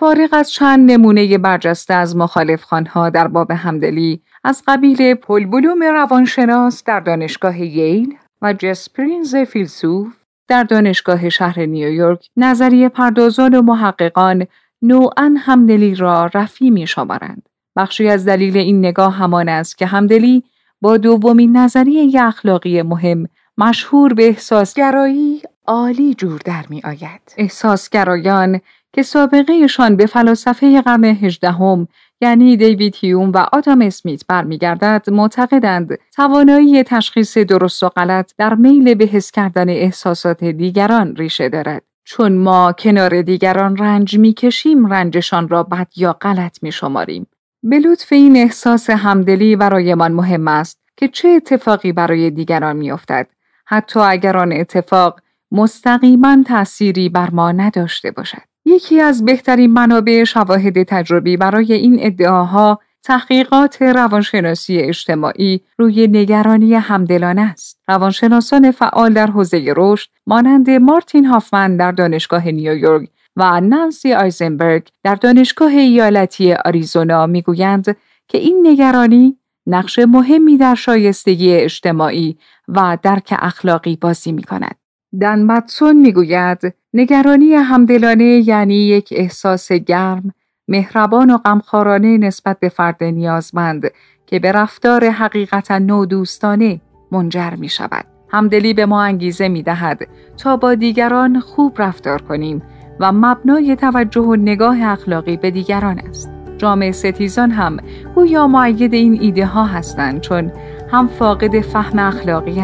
فارغ 0.00 0.28
از 0.32 0.52
چند 0.52 0.90
نمونه 0.90 1.38
برجسته 1.38 1.94
از 1.94 2.16
مخالف 2.16 2.62
خانها 2.62 3.10
در 3.10 3.28
باب 3.28 3.50
همدلی 3.50 4.22
از 4.44 4.62
قبیل 4.66 5.14
پل 5.14 5.46
بلوم 5.46 5.82
روانشناس 5.82 6.84
در 6.84 7.00
دانشگاه 7.00 7.60
ییل 7.60 8.14
و 8.42 8.52
جسپرینز 8.52 9.36
فیلسوف 9.36 10.16
در 10.48 10.64
دانشگاه 10.64 11.28
شهر 11.28 11.60
نیویورک 11.60 12.26
نظریه 12.36 12.88
پردازان 12.88 13.54
و 13.54 13.62
محققان 13.62 14.46
نوعا 14.82 15.34
همدلی 15.38 15.94
را 15.94 16.30
رفی 16.34 16.70
می 16.70 16.86
شمارند. 16.86 17.48
بخشی 17.76 18.08
از 18.08 18.24
دلیل 18.24 18.56
این 18.56 18.78
نگاه 18.78 19.14
همان 19.14 19.48
است 19.48 19.78
که 19.78 19.86
همدلی 19.86 20.44
با 20.80 20.96
دومین 20.96 21.56
نظریه 21.56 22.24
اخلاقی 22.24 22.82
مهم 22.82 23.26
مشهور 23.58 24.14
به 24.14 24.28
احساسگرایی 24.28 25.42
عالی 25.66 26.14
جور 26.14 26.40
در 26.44 26.64
می 26.68 26.82
آید. 26.84 27.34
احساسگرایان 27.36 28.60
که 28.92 29.02
سابقهشان 29.02 29.96
به 29.96 30.06
فلاسفه 30.06 30.82
قرن 30.82 31.04
هجدهم 31.04 31.88
یعنی 32.20 32.56
دیوید 32.56 32.96
هیوم 33.00 33.32
و 33.32 33.46
آدام 33.52 33.80
اسمیت 33.80 34.22
برمیگردد 34.28 35.10
معتقدند 35.10 35.98
توانایی 36.16 36.82
تشخیص 36.82 37.38
درست 37.38 37.82
و 37.82 37.88
غلط 37.88 38.32
در 38.38 38.54
میل 38.54 38.94
به 38.94 39.04
حس 39.04 39.30
کردن 39.30 39.68
احساسات 39.68 40.44
دیگران 40.44 41.16
ریشه 41.16 41.48
دارد 41.48 41.82
چون 42.04 42.32
ما 42.32 42.72
کنار 42.72 43.22
دیگران 43.22 43.76
رنج 43.76 44.18
می‌کشیم 44.18 44.86
رنجشان 44.86 45.48
را 45.48 45.62
بد 45.62 45.88
یا 45.96 46.12
غلط 46.12 46.62
می 46.62 46.72
شماریم. 46.72 47.26
به 47.62 47.78
لطف 47.78 48.12
این 48.12 48.36
احساس 48.36 48.90
همدلی 48.90 49.56
برایمان 49.56 50.12
مهم 50.12 50.48
است 50.48 50.80
که 50.96 51.08
چه 51.08 51.28
اتفاقی 51.28 51.92
برای 51.92 52.30
دیگران 52.30 52.76
میافتد 52.76 53.26
حتی 53.66 54.00
اگر 54.00 54.36
آن 54.36 54.52
اتفاق 54.52 55.20
مستقیما 55.52 56.42
تأثیری 56.46 57.08
بر 57.08 57.30
ما 57.30 57.52
نداشته 57.52 58.10
باشد. 58.10 58.49
یکی 58.70 59.00
از 59.00 59.24
بهترین 59.24 59.72
منابع 59.72 60.24
شواهد 60.24 60.82
تجربی 60.82 61.36
برای 61.36 61.72
این 61.72 61.96
ادعاها 62.00 62.80
تحقیقات 63.02 63.82
روانشناسی 63.82 64.78
اجتماعی 64.78 65.60
روی 65.78 66.06
نگرانی 66.06 66.74
همدلان 66.74 67.38
است. 67.38 67.80
روانشناسان 67.88 68.70
فعال 68.70 69.12
در 69.12 69.26
حوزه 69.26 69.74
رشد 69.76 70.08
مانند 70.26 70.70
مارتین 70.70 71.26
هافمن 71.26 71.76
در 71.76 71.92
دانشگاه 71.92 72.48
نیویورک 72.48 73.08
و 73.36 73.60
نانسی 73.60 74.14
آیزنبرگ 74.14 74.88
در 75.04 75.14
دانشگاه 75.14 75.72
ایالتی 75.72 76.52
آریزونا 76.52 77.26
می‌گویند 77.26 77.96
که 78.28 78.38
این 78.38 78.66
نگرانی 78.66 79.36
نقش 79.66 79.98
مهمی 79.98 80.56
در 80.56 80.74
شایستگی 80.74 81.54
اجتماعی 81.54 82.38
و 82.68 82.98
درک 83.02 83.34
اخلاقی 83.38 83.96
بازی 83.96 84.32
می 84.32 84.42
کند. 84.42 84.79
دن 85.20 85.42
متسون 85.42 85.96
می‌گوید 85.96 86.74
نگرانی 86.94 87.54
همدلانه 87.54 88.24
یعنی 88.24 88.74
یک 88.74 89.08
احساس 89.16 89.72
گرم، 89.72 90.32
مهربان 90.68 91.30
و 91.30 91.38
غمخوارانه 91.38 92.18
نسبت 92.18 92.60
به 92.60 92.68
فرد 92.68 93.04
نیازمند 93.04 93.90
که 94.26 94.38
به 94.38 94.52
رفتار 94.52 95.04
حقیقتا 95.08 95.78
نودوستانه 95.78 96.80
منجر 97.12 97.50
می 97.50 97.68
شود. 97.68 98.04
همدلی 98.28 98.74
به 98.74 98.86
ما 98.86 99.02
انگیزه 99.02 99.48
می 99.48 99.62
دهد 99.62 100.08
تا 100.36 100.56
با 100.56 100.74
دیگران 100.74 101.40
خوب 101.40 101.74
رفتار 101.78 102.22
کنیم 102.22 102.62
و 103.00 103.12
مبنای 103.12 103.76
توجه 103.76 104.20
و 104.20 104.36
نگاه 104.36 104.82
اخلاقی 104.82 105.36
به 105.36 105.50
دیگران 105.50 105.98
است. 105.98 106.30
جامعه 106.58 106.92
ستیزان 106.92 107.50
هم 107.50 107.76
گویا 108.14 108.46
معید 108.46 108.94
این 108.94 109.18
ایده 109.20 109.46
ها 109.46 109.64
هستند 109.64 110.20
چون 110.20 110.52
هم 110.92 111.08
فاقد 111.08 111.60
فهم 111.60 111.98
اخلاقی 111.98 112.60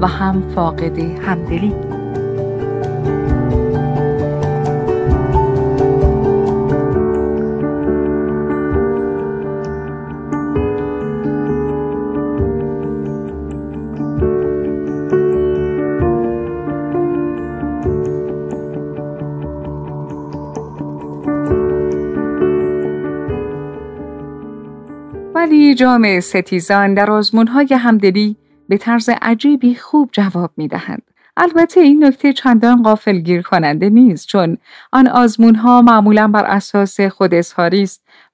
و 0.00 0.06
هم 0.06 0.42
فاقد 0.54 0.98
همدلی. 0.98 1.74
ولی 25.34 25.74
جامعه 25.74 26.20
ستیزان 26.20 26.94
در 26.94 27.10
آزمونهای 27.10 27.68
همدلی 27.74 28.36
به 28.70 28.78
طرز 28.78 29.10
عجیبی 29.22 29.74
خوب 29.74 30.08
جواب 30.12 30.50
می 30.56 30.68
دهند. 30.68 31.02
البته 31.36 31.80
این 31.80 32.04
نکته 32.04 32.32
چندان 32.32 32.82
غافل 32.82 33.18
گیر 33.18 33.42
کننده 33.42 33.88
نیست 33.88 34.26
چون 34.26 34.56
آن 34.92 35.08
آزمون 35.08 35.54
ها 35.54 35.82
معمولا 35.82 36.28
بر 36.28 36.44
اساس 36.44 37.00
خود 37.00 37.34
است 37.34 37.54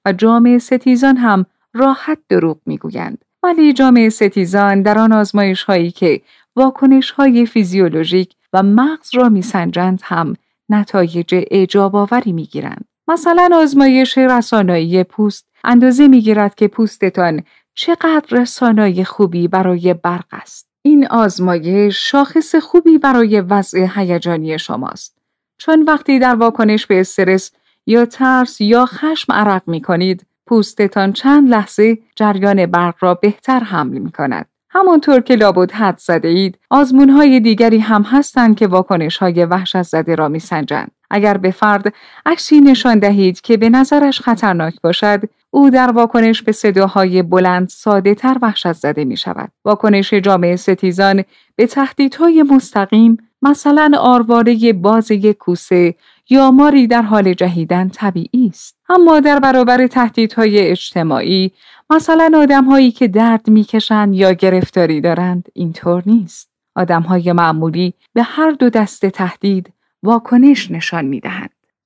و 0.05 0.13
جامعه 0.13 0.57
ستیزان 0.57 1.17
هم 1.17 1.45
راحت 1.73 2.17
دروغ 2.29 2.57
می‌گویند 2.65 3.25
ولی 3.43 3.73
جامعه 3.73 4.09
ستیزان 4.09 4.81
در 4.81 4.97
آن 4.97 5.11
آزمایش 5.11 5.63
هایی 5.63 5.91
که 5.91 6.21
واکنش 6.55 7.11
های 7.11 7.45
فیزیولوژیک 7.45 8.33
و 8.53 8.63
مغز 8.63 9.15
را 9.15 9.29
میسنجند 9.29 10.01
هم 10.03 10.35
نتایج 10.69 11.45
اعجاب 11.51 11.95
آوری 11.95 12.31
می‌گیرند 12.31 12.85
مثلا 13.07 13.49
آزمایش 13.53 14.17
رسانایی 14.17 15.03
پوست 15.03 15.47
اندازه 15.63 16.07
می‌گیرد 16.07 16.55
که 16.55 16.67
پوستتان 16.67 17.43
چقدر 17.79 18.25
رسانای 18.31 19.03
خوبی 19.03 19.47
برای 19.47 19.93
برق 19.93 20.25
است. 20.31 20.67
این 20.81 21.07
آزمایش 21.07 22.11
شاخص 22.11 22.55
خوبی 22.55 22.97
برای 22.97 23.41
وضع 23.41 23.87
هیجانی 23.95 24.59
شماست. 24.59 25.17
چون 25.57 25.83
وقتی 25.83 26.19
در 26.19 26.35
واکنش 26.35 26.85
به 26.85 26.99
استرس 26.99 27.51
یا 27.85 28.05
ترس 28.05 28.61
یا 28.61 28.85
خشم 28.85 29.33
عرق 29.33 29.61
می 29.67 29.81
کنید، 29.81 30.25
پوستتان 30.47 31.13
چند 31.13 31.49
لحظه 31.49 31.97
جریان 32.15 32.65
برق 32.65 32.95
را 32.99 33.13
بهتر 33.13 33.59
حمل 33.59 33.97
می 33.97 34.11
کند. 34.11 34.45
همانطور 34.69 35.21
که 35.21 35.35
لابد 35.35 35.71
حد 35.71 35.97
زده 35.97 36.27
اید، 36.27 36.59
آزمون 36.69 37.09
های 37.09 37.39
دیگری 37.39 37.79
هم 37.79 38.01
هستند 38.01 38.55
که 38.55 38.67
واکنش 38.67 39.17
های 39.17 39.45
وحشت 39.45 39.81
زده 39.81 40.15
را 40.15 40.27
می 40.27 40.39
سنجند. 40.39 40.91
اگر 41.09 41.37
به 41.37 41.51
فرد 41.51 41.93
عکسی 42.25 42.61
نشان 42.61 42.99
دهید 42.99 43.41
که 43.41 43.57
به 43.57 43.69
نظرش 43.69 44.21
خطرناک 44.21 44.81
باشد 44.81 45.21
او 45.57 45.69
در 45.69 45.91
واکنش 45.91 46.41
به 46.41 46.51
صداهای 46.51 47.23
بلند 47.23 47.69
ساده 47.69 48.15
تر 48.15 48.37
وحشت 48.41 48.73
زده 48.73 49.05
می 49.05 49.17
شود. 49.17 49.51
واکنش 49.65 50.13
جامعه 50.13 50.55
ستیزان 50.55 51.23
به 51.55 51.67
تهدیدهای 51.67 52.43
مستقیم 52.43 53.17
مثلا 53.41 53.91
آرواره 53.99 54.73
باز 54.73 55.11
یک 55.11 55.37
کوسه 55.37 55.95
یا 56.29 56.51
ماری 56.51 56.87
در 56.87 57.01
حال 57.01 57.33
جهیدن 57.33 57.89
طبیعی 57.89 58.47
است. 58.47 58.75
اما 58.89 59.19
در 59.19 59.39
برابر 59.39 59.87
تهدیدهای 59.87 60.67
اجتماعی 60.67 61.51
مثلا 61.89 62.31
آدمهایی 62.35 62.91
که 62.91 63.07
درد 63.07 63.49
می‌کشند 63.49 64.15
یا 64.15 64.31
گرفتاری 64.31 65.01
دارند 65.01 65.49
اینطور 65.53 66.03
نیست. 66.05 66.49
آدمهای 66.75 67.31
معمولی 67.31 67.93
به 68.13 68.23
هر 68.23 68.51
دو 68.51 68.69
دست 68.69 69.05
تهدید 69.05 69.73
واکنش 70.03 70.71
نشان 70.71 71.05
می 71.05 71.19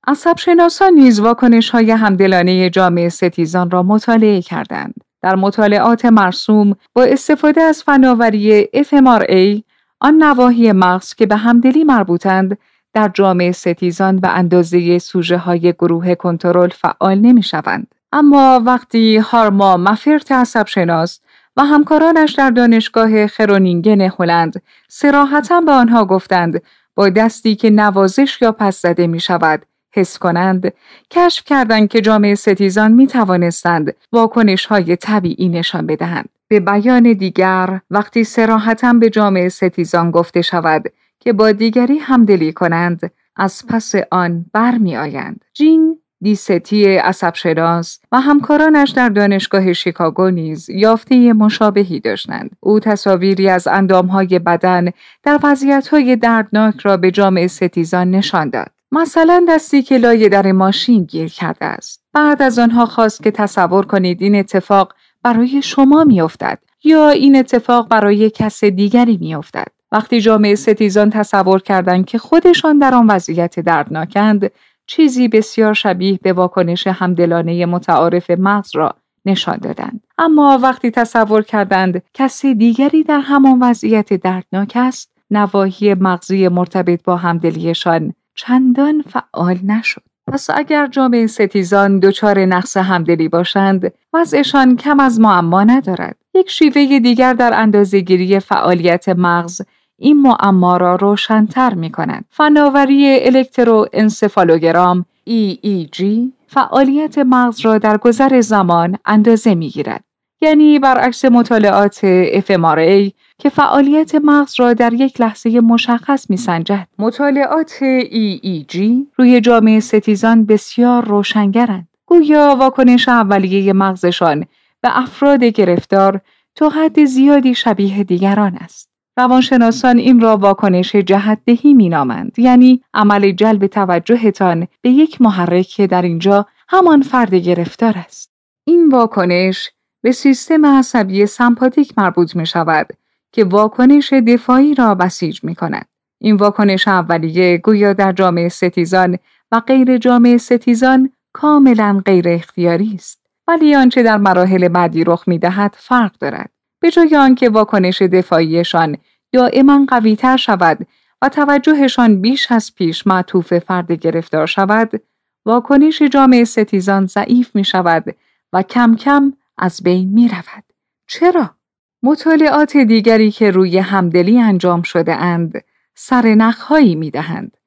دهند. 0.05 0.17
عصب 0.17 0.38
شناسان 0.38 0.93
نیز 0.93 1.20
واکنش 1.20 1.70
های 1.70 1.91
همدلانه 1.91 2.70
جامعه 2.70 3.10
ستیزان 3.10 3.72
را 3.72 3.84
مطالعه 3.84 4.41
کردند. 4.41 4.93
در 5.22 5.36
مطالعات 5.36 6.05
مرسوم 6.05 6.75
با 6.93 7.03
استفاده 7.03 7.62
از 7.62 7.84
فناوری 7.84 8.63
FMRA 8.63 9.62
آن 10.00 10.24
نواحی 10.24 10.72
مغز 10.72 11.13
که 11.13 11.25
به 11.25 11.36
همدلی 11.36 11.84
مربوطند 11.84 12.58
در 12.93 13.12
جامعه 13.13 13.51
ستیزان 13.51 14.15
به 14.20 14.27
اندازه 14.27 15.00
سوژه 15.00 15.38
های 15.38 15.74
گروه 15.74 16.15
کنترل 16.15 16.70
فعال 16.70 17.17
نمی 17.20 17.43
شوند. 17.43 17.96
اما 18.13 18.62
وقتی 18.65 19.17
هارما 19.17 19.77
مفرت 19.77 20.31
عصب 20.31 20.67
شناس 20.67 21.20
و 21.58 21.63
همکارانش 21.63 22.31
در 22.31 22.50
دانشگاه 22.50 23.27
خرونینگن 23.27 24.01
هلند 24.01 24.62
سراحتا 24.88 25.62
به 25.62 25.72
آنها 25.72 26.05
گفتند 26.05 26.62
با 26.96 27.10
دستی 27.10 27.55
که 27.55 27.70
نوازش 27.70 28.41
یا 28.41 28.51
پس 28.51 28.81
زده 28.81 29.08
می 29.08 29.20
شود 29.20 29.65
حس 29.93 30.17
کنند 30.17 30.74
کشف 31.12 31.43
کردند 31.45 31.89
که 31.89 32.01
جامعه 32.01 32.36
ستیزان 32.36 32.91
می 32.91 33.07
توانستند 33.07 33.95
واکنش 34.12 34.65
های 34.65 34.95
طبیعی 34.95 35.50
نشان 35.50 35.86
بدهند. 35.88 36.29
به 36.48 36.60
بیان 36.60 37.13
دیگر 37.13 37.79
وقتی 37.89 38.24
سراحتا 38.24 38.93
به 38.93 39.10
جامعه 39.10 39.50
ستیزان 39.50 40.12
گفته 40.12 40.41
شود 40.41 40.83
که 41.19 41.33
با 41.33 41.51
دیگری 41.51 41.98
همدلی 41.98 42.53
کنند 42.53 43.12
از 43.36 43.63
پس 43.67 43.93
آن 44.12 44.45
برمی 44.53 44.98
آیند. 44.98 45.45
جین 45.53 45.98
دیستی 46.21 46.98
عصبشناس 46.98 48.00
و 48.12 48.19
همکارانش 48.19 48.89
در 48.89 49.10
دانشگاه 49.10 49.74
شیکاگو 49.74 50.29
نیز 50.29 50.69
یافته 50.69 51.33
مشابهی 51.33 52.00
داشتند. 52.00 52.51
او 52.60 52.79
تصاویری 52.79 53.50
از 53.50 53.67
اندامهای 53.67 54.39
بدن 54.39 54.91
در 55.24 55.39
وضعیتهای 55.43 56.15
دردناک 56.15 56.79
را 56.79 56.98
به 56.98 57.12
جامعه 57.12 57.48
ستیزان 57.48 58.12
نشان 58.12 58.50
داد. 58.50 58.71
مثلا 58.91 59.45
دستی 59.50 59.81
که 59.81 59.98
لایه 59.98 60.29
در 60.29 60.51
ماشین 60.51 61.03
گیر 61.03 61.27
کرده 61.27 61.65
است. 61.65 62.03
بعد 62.13 62.41
از 62.41 62.60
آنها 62.60 62.86
خواست 62.86 63.24
که 63.24 63.31
تصور 63.31 63.86
کنید 63.86 64.21
این 64.21 64.36
اتفاق 64.36 64.93
برای 65.24 65.62
شما 65.62 66.03
میافتد 66.03 66.60
یا 66.83 67.10
این 67.10 67.36
اتفاق 67.36 67.88
برای 67.88 68.29
کس 68.29 68.63
دیگری 68.63 69.17
میافتد. 69.17 69.67
وقتی 69.91 70.21
جامعه 70.21 70.55
ستیزان 70.55 71.10
تصور 71.10 71.62
کردند 71.62 72.05
که 72.05 72.17
خودشان 72.17 72.79
در 72.79 72.95
آن 72.95 73.07
وضعیت 73.07 73.60
دردناکند 73.60 74.51
چیزی 74.88 75.27
بسیار 75.27 75.74
شبیه 75.74 76.19
به 76.24 76.33
واکنش 76.33 76.88
همدلانه 76.88 77.65
متعارف 77.65 78.29
مغز 78.29 78.75
را 78.75 78.93
نشان 79.25 79.57
دادند 79.57 80.03
اما 80.17 80.60
وقتی 80.63 80.91
تصور 80.91 81.41
کردند 81.41 82.03
کسی 82.13 82.55
دیگری 82.55 83.03
در 83.03 83.19
همان 83.19 83.60
وضعیت 83.63 84.13
دردناک 84.13 84.71
است 84.75 85.12
نواحی 85.31 85.93
مغزی 85.93 86.48
مرتبط 86.48 87.03
با 87.03 87.15
همدلیشان 87.15 88.13
چندان 88.35 89.01
فعال 89.01 89.59
نشد 89.63 90.01
پس 90.27 90.50
اگر 90.50 90.88
جامعه 90.88 91.27
ستیزان 91.27 92.00
دچار 92.00 92.45
نقص 92.45 92.77
همدلی 92.77 93.27
باشند 93.27 93.93
وضعشان 94.13 94.75
کم 94.75 95.00
از 95.00 95.19
معما 95.19 95.63
ندارد 95.63 96.17
یک 96.33 96.50
شیوه 96.50 97.00
دیگر 97.00 97.33
در 97.33 97.51
اندازهگیری 97.53 98.39
فعالیت 98.39 99.09
مغز 99.09 99.61
این 99.97 100.21
معما 100.21 100.77
را 100.77 100.95
روشنتر 100.95 101.73
می 101.73 101.91
کند. 101.91 102.25
فناوری 102.29 103.19
الکترو 103.21 103.88
انسفالوگرام 103.93 105.05
EEG 105.29 106.03
فعالیت 106.47 107.17
مغز 107.17 107.59
را 107.59 107.77
در 107.77 107.97
گذر 107.97 108.41
زمان 108.41 108.97
اندازه 109.05 109.55
می 109.55 109.69
گیرد. 109.69 110.03
یعنی 110.41 110.79
برعکس 110.79 111.25
مطالعات 111.25 112.00
fMRA 112.39 113.12
که 113.38 113.50
فعالیت 113.50 114.15
مغز 114.15 114.60
را 114.60 114.74
در 114.74 114.93
یک 114.93 115.21
لحظه 115.21 115.60
مشخص 115.60 116.29
می 116.29 116.38
سنجد. 116.38 116.88
مطالعات 117.00 117.79
EEG 118.03 118.77
روی 119.17 119.41
جامعه 119.41 119.79
ستیزان 119.79 120.45
بسیار 120.45 121.05
روشنگرند. 121.05 121.88
گویا 122.05 122.55
واکنش 122.60 123.10
اولیه 123.10 123.74
مغزشان 123.74 124.45
به 124.81 125.00
افراد 125.00 125.43
گرفتار 125.43 126.21
تا 126.55 126.69
حد 126.69 127.05
زیادی 127.05 127.55
شبیه 127.55 128.03
دیگران 128.03 128.55
است. 128.55 128.91
روانشناسان 129.17 129.98
این 129.98 130.19
را 130.21 130.38
واکنش 130.38 130.95
جهتدهی 130.95 131.74
مینامند 131.74 132.39
یعنی 132.39 132.83
عمل 132.93 133.31
جلب 133.31 133.67
توجهتان 133.67 134.67
به 134.81 134.89
یک 134.89 135.21
محرک 135.21 135.65
که 135.65 135.88
در 135.88 136.01
اینجا 136.01 136.45
همان 136.67 137.01
فرد 137.01 137.36
گرفتار 137.36 137.93
است 137.98 138.31
این 138.67 138.89
واکنش 138.89 139.69
به 140.01 140.12
سیستم 140.12 140.65
عصبی 140.65 141.25
سمپاتیک 141.25 141.93
مربوط 141.98 142.36
می 142.36 142.46
شود 142.46 142.88
که 143.31 143.43
واکنش 143.43 144.13
دفاعی 144.13 144.75
را 144.75 144.96
بسیج 144.96 145.43
می 145.43 145.55
کند. 145.55 145.88
این 146.22 146.36
واکنش 146.36 146.88
اولیه 146.88 147.58
گویا 147.58 147.93
در 147.93 148.12
جامعه 148.12 148.50
ستیزان 148.50 149.17
و 149.51 149.60
غیر 149.60 149.98
جامعه 149.98 150.38
ستیزان 150.38 151.10
کاملا 151.34 152.01
غیر 152.05 152.29
اختیاری 152.29 152.91
است 152.96 153.22
ولی 153.48 153.75
آنچه 153.75 154.03
در 154.03 154.17
مراحل 154.17 154.67
بعدی 154.67 155.03
رخ 155.03 155.27
می 155.27 155.39
دهد 155.39 155.75
فرق 155.77 156.12
دارد. 156.20 156.50
به 156.79 156.91
جای 156.91 157.15
آنکه 157.15 157.50
واکنش 157.50 158.01
دفاعیشان 158.01 158.98
دائما 159.34 159.86
قویتر 159.88 160.38
شود 160.38 160.88
و 161.22 161.29
توجهشان 161.29 162.22
بیش 162.22 162.51
از 162.51 162.75
پیش 162.75 163.08
معطوف 163.08 163.60
فرد 163.60 163.91
گرفتار 163.91 164.46
شود، 164.46 165.01
واکنش 165.46 166.01
جامعه 166.01 166.43
ستیزان 166.43 167.05
ضعیف 167.05 167.55
می 167.55 167.63
شود 167.63 168.15
و 168.53 168.62
کم 168.62 168.96
کم 168.96 169.34
از 169.62 169.84
بین 169.84 170.10
می 170.10 170.27
رود. 170.27 170.63
چرا؟ 171.08 171.56
مطالعات 172.03 172.77
دیگری 172.77 173.32
که 173.32 173.51
روی 173.51 173.77
همدلی 173.77 174.39
انجام 174.39 174.82
شده 174.82 175.15
اند، 175.15 175.63
سر 175.96 176.36
نخهایی 176.36 176.96
می 176.96 177.12
دهند. 177.12 177.58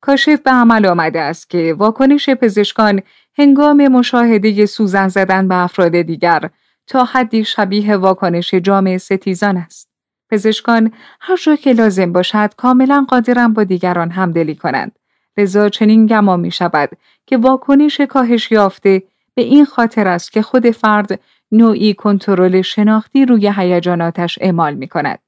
کاشف 0.00 0.40
به 0.40 0.50
عمل 0.50 0.86
آمده 0.86 1.20
است 1.20 1.50
که 1.50 1.74
واکنش 1.78 2.30
پزشکان 2.30 3.02
هنگام 3.38 3.88
مشاهده 3.88 4.66
سوزن 4.66 5.08
زدن 5.08 5.48
به 5.48 5.54
افراد 5.54 6.00
دیگر 6.00 6.50
تا 6.86 7.04
حدی 7.04 7.44
شبیه 7.44 7.96
واکنش 7.96 8.54
جامعه 8.54 8.98
ستیزان 8.98 9.56
است. 9.56 9.88
پزشکان 10.30 10.92
هر 11.20 11.36
جا 11.36 11.56
که 11.56 11.72
لازم 11.72 12.12
باشد 12.12 12.54
کاملا 12.56 13.06
قادرند 13.08 13.54
با 13.54 13.64
دیگران 13.64 14.10
همدلی 14.10 14.54
کنند. 14.54 14.98
لذا 15.38 15.68
چنین 15.68 16.06
گمان 16.06 16.40
می 16.40 16.50
شود 16.50 16.90
که 17.26 17.36
واکنش 17.36 18.00
کاهش 18.00 18.52
یافته 18.52 19.02
به 19.34 19.42
این 19.42 19.64
خاطر 19.64 20.08
است 20.08 20.32
که 20.32 20.42
خود 20.42 20.70
فرد 20.70 21.20
نوعی 21.52 21.94
کنترل 21.94 22.62
شناختی 22.62 23.26
روی 23.26 23.52
هیجاناتش 23.56 24.38
اعمال 24.40 24.74
می 24.74 24.88
کند. 24.88 25.18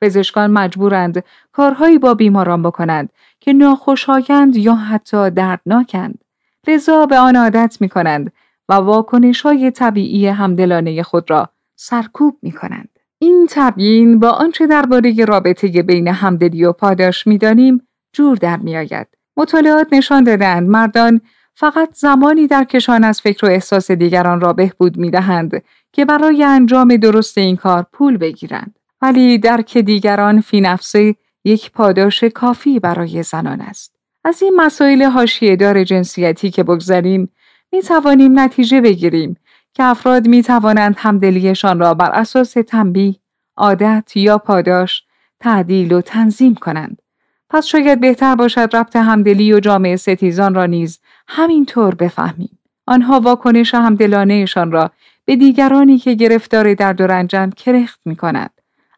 پزشکان 0.00 0.50
مجبورند 0.50 1.24
کارهایی 1.52 1.98
با 1.98 2.14
بیماران 2.14 2.62
بکنند 2.62 3.12
که 3.40 3.52
ناخوشایند 3.52 4.56
یا 4.56 4.74
حتی 4.74 5.30
دردناکند. 5.30 6.24
لذا 6.68 7.06
به 7.06 7.18
آن 7.18 7.36
عادت 7.36 7.76
می 7.80 7.88
کنند 7.88 8.32
و 8.68 8.74
واکنش 8.74 9.40
های 9.40 9.70
طبیعی 9.70 10.26
همدلانه 10.26 11.02
خود 11.02 11.30
را 11.30 11.48
سرکوب 11.76 12.38
می 12.42 12.52
کنند. 12.52 12.88
این 13.18 13.46
تبیین 13.50 14.18
با 14.18 14.30
آنچه 14.30 14.66
درباره 14.66 15.24
رابطه 15.24 15.82
بین 15.82 16.08
همدلی 16.08 16.64
و 16.64 16.72
پاداش 16.72 17.26
می‌دانیم 17.26 17.88
جور 18.12 18.36
در 18.36 18.56
میآید 18.56 19.06
مطالعات 19.36 19.88
نشان 19.92 20.24
دادند 20.24 20.68
مردان 20.68 21.20
فقط 21.60 21.94
زمانی 21.94 22.46
در 22.46 22.64
کشان 22.64 23.04
از 23.04 23.20
فکر 23.20 23.46
و 23.46 23.48
احساس 23.48 23.90
دیگران 23.90 24.40
را 24.40 24.52
بهبود 24.52 24.96
می‌دهند 24.96 25.62
که 25.92 26.04
برای 26.04 26.44
انجام 26.44 26.96
درست 26.96 27.38
این 27.38 27.56
کار 27.56 27.86
پول 27.92 28.16
بگیرند 28.16 28.74
ولی 29.02 29.38
درک 29.38 29.78
دیگران 29.78 30.40
فی 30.40 30.60
نفسه 30.60 31.14
یک 31.44 31.72
پاداش 31.72 32.24
کافی 32.24 32.78
برای 32.78 33.22
زنان 33.22 33.60
است 33.60 33.96
از 34.24 34.42
این 34.42 34.54
مسائل 34.56 35.02
حاشیه 35.02 35.56
دار 35.56 35.84
جنسیتی 35.84 36.50
که 36.50 36.62
بگذاریم 36.62 37.30
می 37.72 37.82
توانیم 37.82 38.38
نتیجه 38.38 38.80
بگیریم 38.80 39.36
که 39.74 39.84
افراد 39.84 40.28
می 40.28 40.42
توانند 40.42 40.94
همدلیشان 40.98 41.80
را 41.80 41.94
بر 41.94 42.10
اساس 42.10 42.52
تنبیه، 42.52 43.14
عادت 43.56 44.16
یا 44.16 44.38
پاداش 44.38 45.02
تعدیل 45.40 45.92
و 45.92 46.00
تنظیم 46.00 46.54
کنند. 46.54 47.02
پس 47.50 47.66
شاید 47.66 48.00
بهتر 48.00 48.34
باشد 48.34 48.76
ربط 48.76 48.96
همدلی 48.96 49.52
و 49.52 49.60
جامعه 49.60 49.96
ستیزان 49.96 50.54
را 50.54 50.66
نیز 50.66 50.98
همینطور 51.28 51.94
بفهمیم. 51.94 52.58
آنها 52.86 53.20
واکنش 53.20 53.74
همدلانهشان 53.74 54.72
را 54.72 54.90
به 55.24 55.36
دیگرانی 55.36 55.98
که 55.98 56.14
گرفتار 56.14 56.74
درد 56.74 57.00
و 57.00 57.06
رنجند 57.06 57.54
کرخت 57.54 58.00
می 58.04 58.16
کند. 58.16 58.50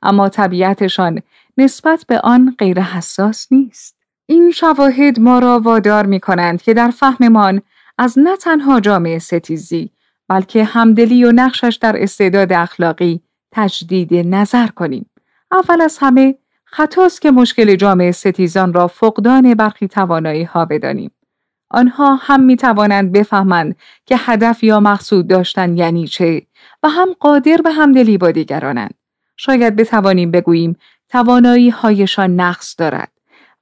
اما 0.02 0.28
طبیعتشان 0.28 1.22
نسبت 1.58 2.04
به 2.08 2.20
آن 2.20 2.54
غیر 2.58 2.80
حساس 2.80 3.52
نیست. 3.52 3.96
این 4.26 4.50
شواهد 4.50 5.20
ما 5.20 5.38
را 5.38 5.60
وادار 5.60 6.06
می 6.06 6.20
کنند 6.20 6.62
که 6.62 6.74
در 6.74 6.90
فهممان 6.90 7.62
از 7.98 8.18
نه 8.18 8.36
تنها 8.36 8.80
جامعه 8.80 9.18
ستیزی 9.18 9.90
بلکه 10.28 10.64
همدلی 10.64 11.24
و 11.24 11.32
نقشش 11.32 11.78
در 11.80 12.02
استعداد 12.02 12.52
اخلاقی 12.52 13.20
تجدید 13.52 14.14
نظر 14.14 14.66
کنیم. 14.66 15.10
اول 15.52 15.80
از 15.80 15.98
همه 16.00 16.34
خطاست 16.64 17.20
که 17.22 17.30
مشکل 17.30 17.76
جامعه 17.76 18.12
ستیزان 18.12 18.72
را 18.72 18.86
فقدان 18.86 19.54
برخی 19.54 19.88
توانایی 19.88 20.44
ها 20.44 20.64
بدانیم. 20.64 21.10
آنها 21.70 22.14
هم 22.14 22.40
می 22.40 22.56
توانند 22.56 23.12
بفهمند 23.12 23.76
که 24.06 24.16
هدف 24.18 24.64
یا 24.64 24.80
مقصود 24.80 25.28
داشتن 25.28 25.76
یعنی 25.76 26.06
چه 26.06 26.42
و 26.82 26.88
هم 26.88 27.08
قادر 27.20 27.56
به 27.64 27.70
همدلی 27.72 28.18
با 28.18 28.30
دیگرانند. 28.30 28.94
شاید 29.36 29.76
بتوانیم 29.76 30.30
بگوییم 30.30 30.76
توانایی 31.08 31.70
هایشان 31.70 32.40
نقص 32.40 32.74
دارد 32.78 33.12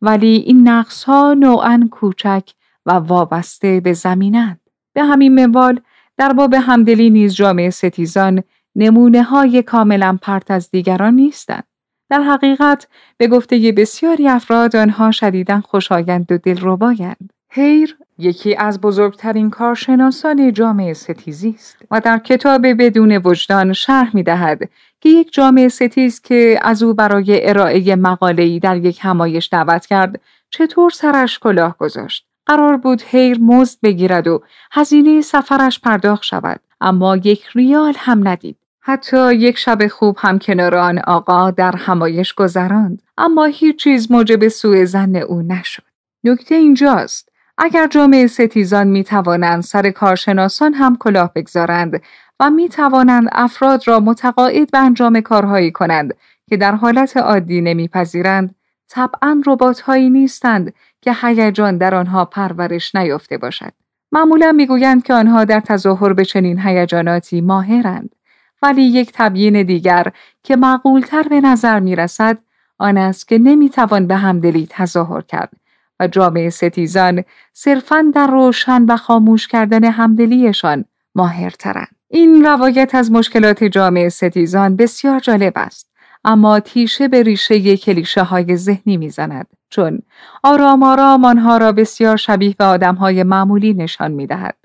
ولی 0.02 0.36
این 0.46 0.68
نقص 0.68 1.04
ها 1.04 1.34
نوعا 1.34 1.88
کوچک 1.90 2.50
و 2.86 2.92
وابسته 2.92 3.80
به 3.80 3.92
زمینند. 3.92 4.60
به 4.92 5.04
همین 5.04 5.34
منوال 5.34 5.80
در 6.16 6.32
باب 6.32 6.54
همدلی 6.54 7.10
نیز 7.10 7.34
جامعه 7.34 7.70
ستیزان 7.70 8.42
نمونه 8.76 9.22
های 9.22 9.62
کاملا 9.62 10.18
پرت 10.22 10.50
از 10.50 10.70
دیگران 10.70 11.14
نیستند. 11.14 11.64
در 12.10 12.22
حقیقت 12.22 12.88
به 13.16 13.28
گفته 13.28 13.72
بسیاری 13.76 14.28
افراد 14.28 14.76
آنها 14.76 15.10
شدیدا 15.10 15.60
خوشایند 15.60 16.32
و 16.32 16.38
دلربایند. 16.38 17.30
هیر 17.50 17.96
یکی 18.18 18.56
از 18.56 18.80
بزرگترین 18.80 19.50
کارشناسان 19.50 20.52
جامعه 20.52 20.92
ستیزی 20.92 21.54
است 21.58 21.76
و 21.90 22.00
در 22.00 22.18
کتاب 22.18 22.66
بدون 22.66 23.16
وجدان 23.16 23.72
شرح 23.72 24.16
می 24.16 24.22
دهد 24.22 24.70
که 25.00 25.08
یک 25.08 25.32
جامعه 25.32 25.68
ستیز 25.68 26.20
که 26.20 26.58
از 26.62 26.82
او 26.82 26.94
برای 26.94 27.48
ارائه 27.48 27.96
مقاله‌ای 27.96 28.58
در 28.58 28.76
یک 28.76 28.98
همایش 29.02 29.48
دعوت 29.52 29.86
کرد 29.86 30.20
چطور 30.50 30.90
سرش 30.90 31.38
کلاه 31.38 31.76
گذاشت؟ 31.78 32.26
قرار 32.46 32.76
بود 32.76 33.02
هیر 33.06 33.38
مزد 33.40 33.78
بگیرد 33.82 34.26
و 34.26 34.42
هزینه 34.72 35.20
سفرش 35.20 35.80
پرداخت 35.80 36.22
شود 36.22 36.60
اما 36.80 37.16
یک 37.16 37.44
ریال 37.54 37.94
هم 37.96 38.28
ندید. 38.28 38.56
حتی 38.80 39.34
یک 39.34 39.58
شب 39.58 39.86
خوب 39.86 40.16
هم 40.18 40.38
کنار 40.38 40.76
آن 40.76 40.98
آقا 40.98 41.50
در 41.50 41.76
همایش 41.76 42.34
گذراند 42.34 43.02
اما 43.18 43.44
هیچ 43.44 43.76
چیز 43.76 44.12
موجب 44.12 44.48
سوء 44.48 44.84
زن 44.84 45.16
او 45.16 45.42
نشد. 45.42 45.82
نکته 46.24 46.54
اینجاست 46.54 47.27
اگر 47.60 47.86
جامعه 47.86 48.26
ستیزان 48.26 48.86
می 48.86 49.04
توانند 49.04 49.62
سر 49.62 49.90
کارشناسان 49.90 50.74
هم 50.74 50.96
کلاه 50.96 51.32
بگذارند 51.34 52.02
و 52.40 52.50
می 52.50 52.68
توانند 52.68 53.28
افراد 53.32 53.88
را 53.88 54.00
متقاعد 54.00 54.70
به 54.70 54.78
انجام 54.78 55.20
کارهایی 55.20 55.72
کنند 55.72 56.14
که 56.48 56.56
در 56.56 56.74
حالت 56.74 57.16
عادی 57.16 57.60
نمیپذیرند 57.60 58.54
طبعا 58.88 59.42
ربات 59.46 59.80
هایی 59.80 60.10
نیستند 60.10 60.74
که 61.00 61.12
هیجان 61.22 61.78
در 61.78 61.94
آنها 61.94 62.24
پرورش 62.24 62.94
نیافته 62.94 63.38
باشد. 63.38 63.72
معمولا 64.12 64.52
می‌گویند 64.52 65.02
که 65.02 65.14
آنها 65.14 65.44
در 65.44 65.60
تظاهر 65.60 66.12
به 66.12 66.24
چنین 66.24 66.60
هیجاناتی 66.60 67.40
ماهرند 67.40 68.14
ولی 68.62 68.82
یک 68.82 69.10
تبیین 69.14 69.62
دیگر 69.62 70.12
که 70.42 70.56
معقولتر 70.56 71.22
به 71.22 71.40
نظر 71.40 71.80
می 71.80 71.96
رسد 71.96 72.38
آن 72.78 72.96
است 72.98 73.28
که 73.28 73.38
نمی‌توان 73.38 74.06
به 74.06 74.16
همدلی 74.16 74.66
تظاهر 74.70 75.20
کرد. 75.20 75.52
و 76.00 76.08
جامعه 76.08 76.50
ستیزان 76.50 77.24
صرفا 77.52 78.12
در 78.14 78.26
روشن 78.26 78.84
و 78.84 78.96
خاموش 78.96 79.48
کردن 79.48 79.84
همدلیشان 79.84 80.84
ماهرترند. 81.14 81.96
این 82.08 82.44
روایت 82.44 82.94
از 82.94 83.12
مشکلات 83.12 83.64
جامعه 83.64 84.08
ستیزان 84.08 84.76
بسیار 84.76 85.20
جالب 85.20 85.52
است 85.56 85.90
اما 86.24 86.60
تیشه 86.60 87.08
به 87.08 87.22
ریشه 87.22 87.76
کلیشه 87.76 88.22
های 88.22 88.56
ذهنی 88.56 88.96
می‌زند 88.96 89.46
چون 89.70 90.02
آرام 90.42 90.82
آرام 90.82 91.24
آنها 91.24 91.58
را 91.58 91.72
بسیار 91.72 92.16
شبیه 92.16 92.54
به 92.58 92.64
آدم 92.64 92.94
های 92.94 93.22
معمولی 93.22 93.74
نشان 93.74 94.10
می 94.10 94.26
دهد. 94.26 94.56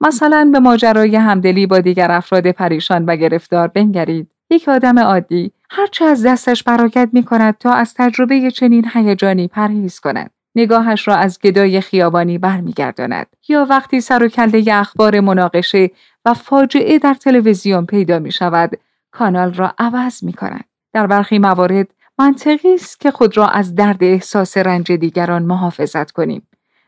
مثلا 0.00 0.50
به 0.52 0.58
ماجرای 0.58 1.16
همدلی 1.16 1.66
با 1.66 1.80
دیگر 1.80 2.10
افراد 2.10 2.50
پریشان 2.50 3.04
و 3.04 3.16
گرفتار 3.16 3.68
بنگرید. 3.68 4.30
یک 4.50 4.68
آدم 4.68 4.98
عادی 4.98 5.52
هرچه 5.70 6.04
از 6.04 6.26
دستش 6.26 6.62
براکت 6.62 7.08
می 7.12 7.22
کند 7.22 7.58
تا 7.58 7.72
از 7.72 7.94
تجربه 7.94 8.50
چنین 8.50 8.90
هیجانی 8.94 9.48
پرهیز 9.48 10.00
کند. 10.00 10.30
نگاهش 10.54 11.08
را 11.08 11.16
از 11.16 11.38
گدای 11.38 11.80
خیابانی 11.80 12.38
برمیگرداند 12.38 13.26
یا 13.48 13.66
وقتی 13.70 14.00
سر 14.00 14.24
و 14.24 14.28
کله 14.28 14.64
اخبار 14.72 15.20
مناقشه 15.20 15.90
و 16.24 16.34
فاجعه 16.34 16.98
در 16.98 17.14
تلویزیون 17.14 17.86
پیدا 17.86 18.18
می 18.18 18.32
شود 18.32 18.70
کانال 19.10 19.54
را 19.54 19.74
عوض 19.78 20.24
می 20.24 20.32
کند. 20.32 20.64
در 20.92 21.06
برخی 21.06 21.38
موارد 21.38 21.88
منطقی 22.18 22.74
است 22.74 23.00
که 23.00 23.10
خود 23.10 23.36
را 23.36 23.48
از 23.48 23.74
درد 23.74 24.04
احساس 24.04 24.56
رنج 24.56 24.92
دیگران 24.92 25.42
محافظت 25.42 26.10
کنیم. 26.10 26.46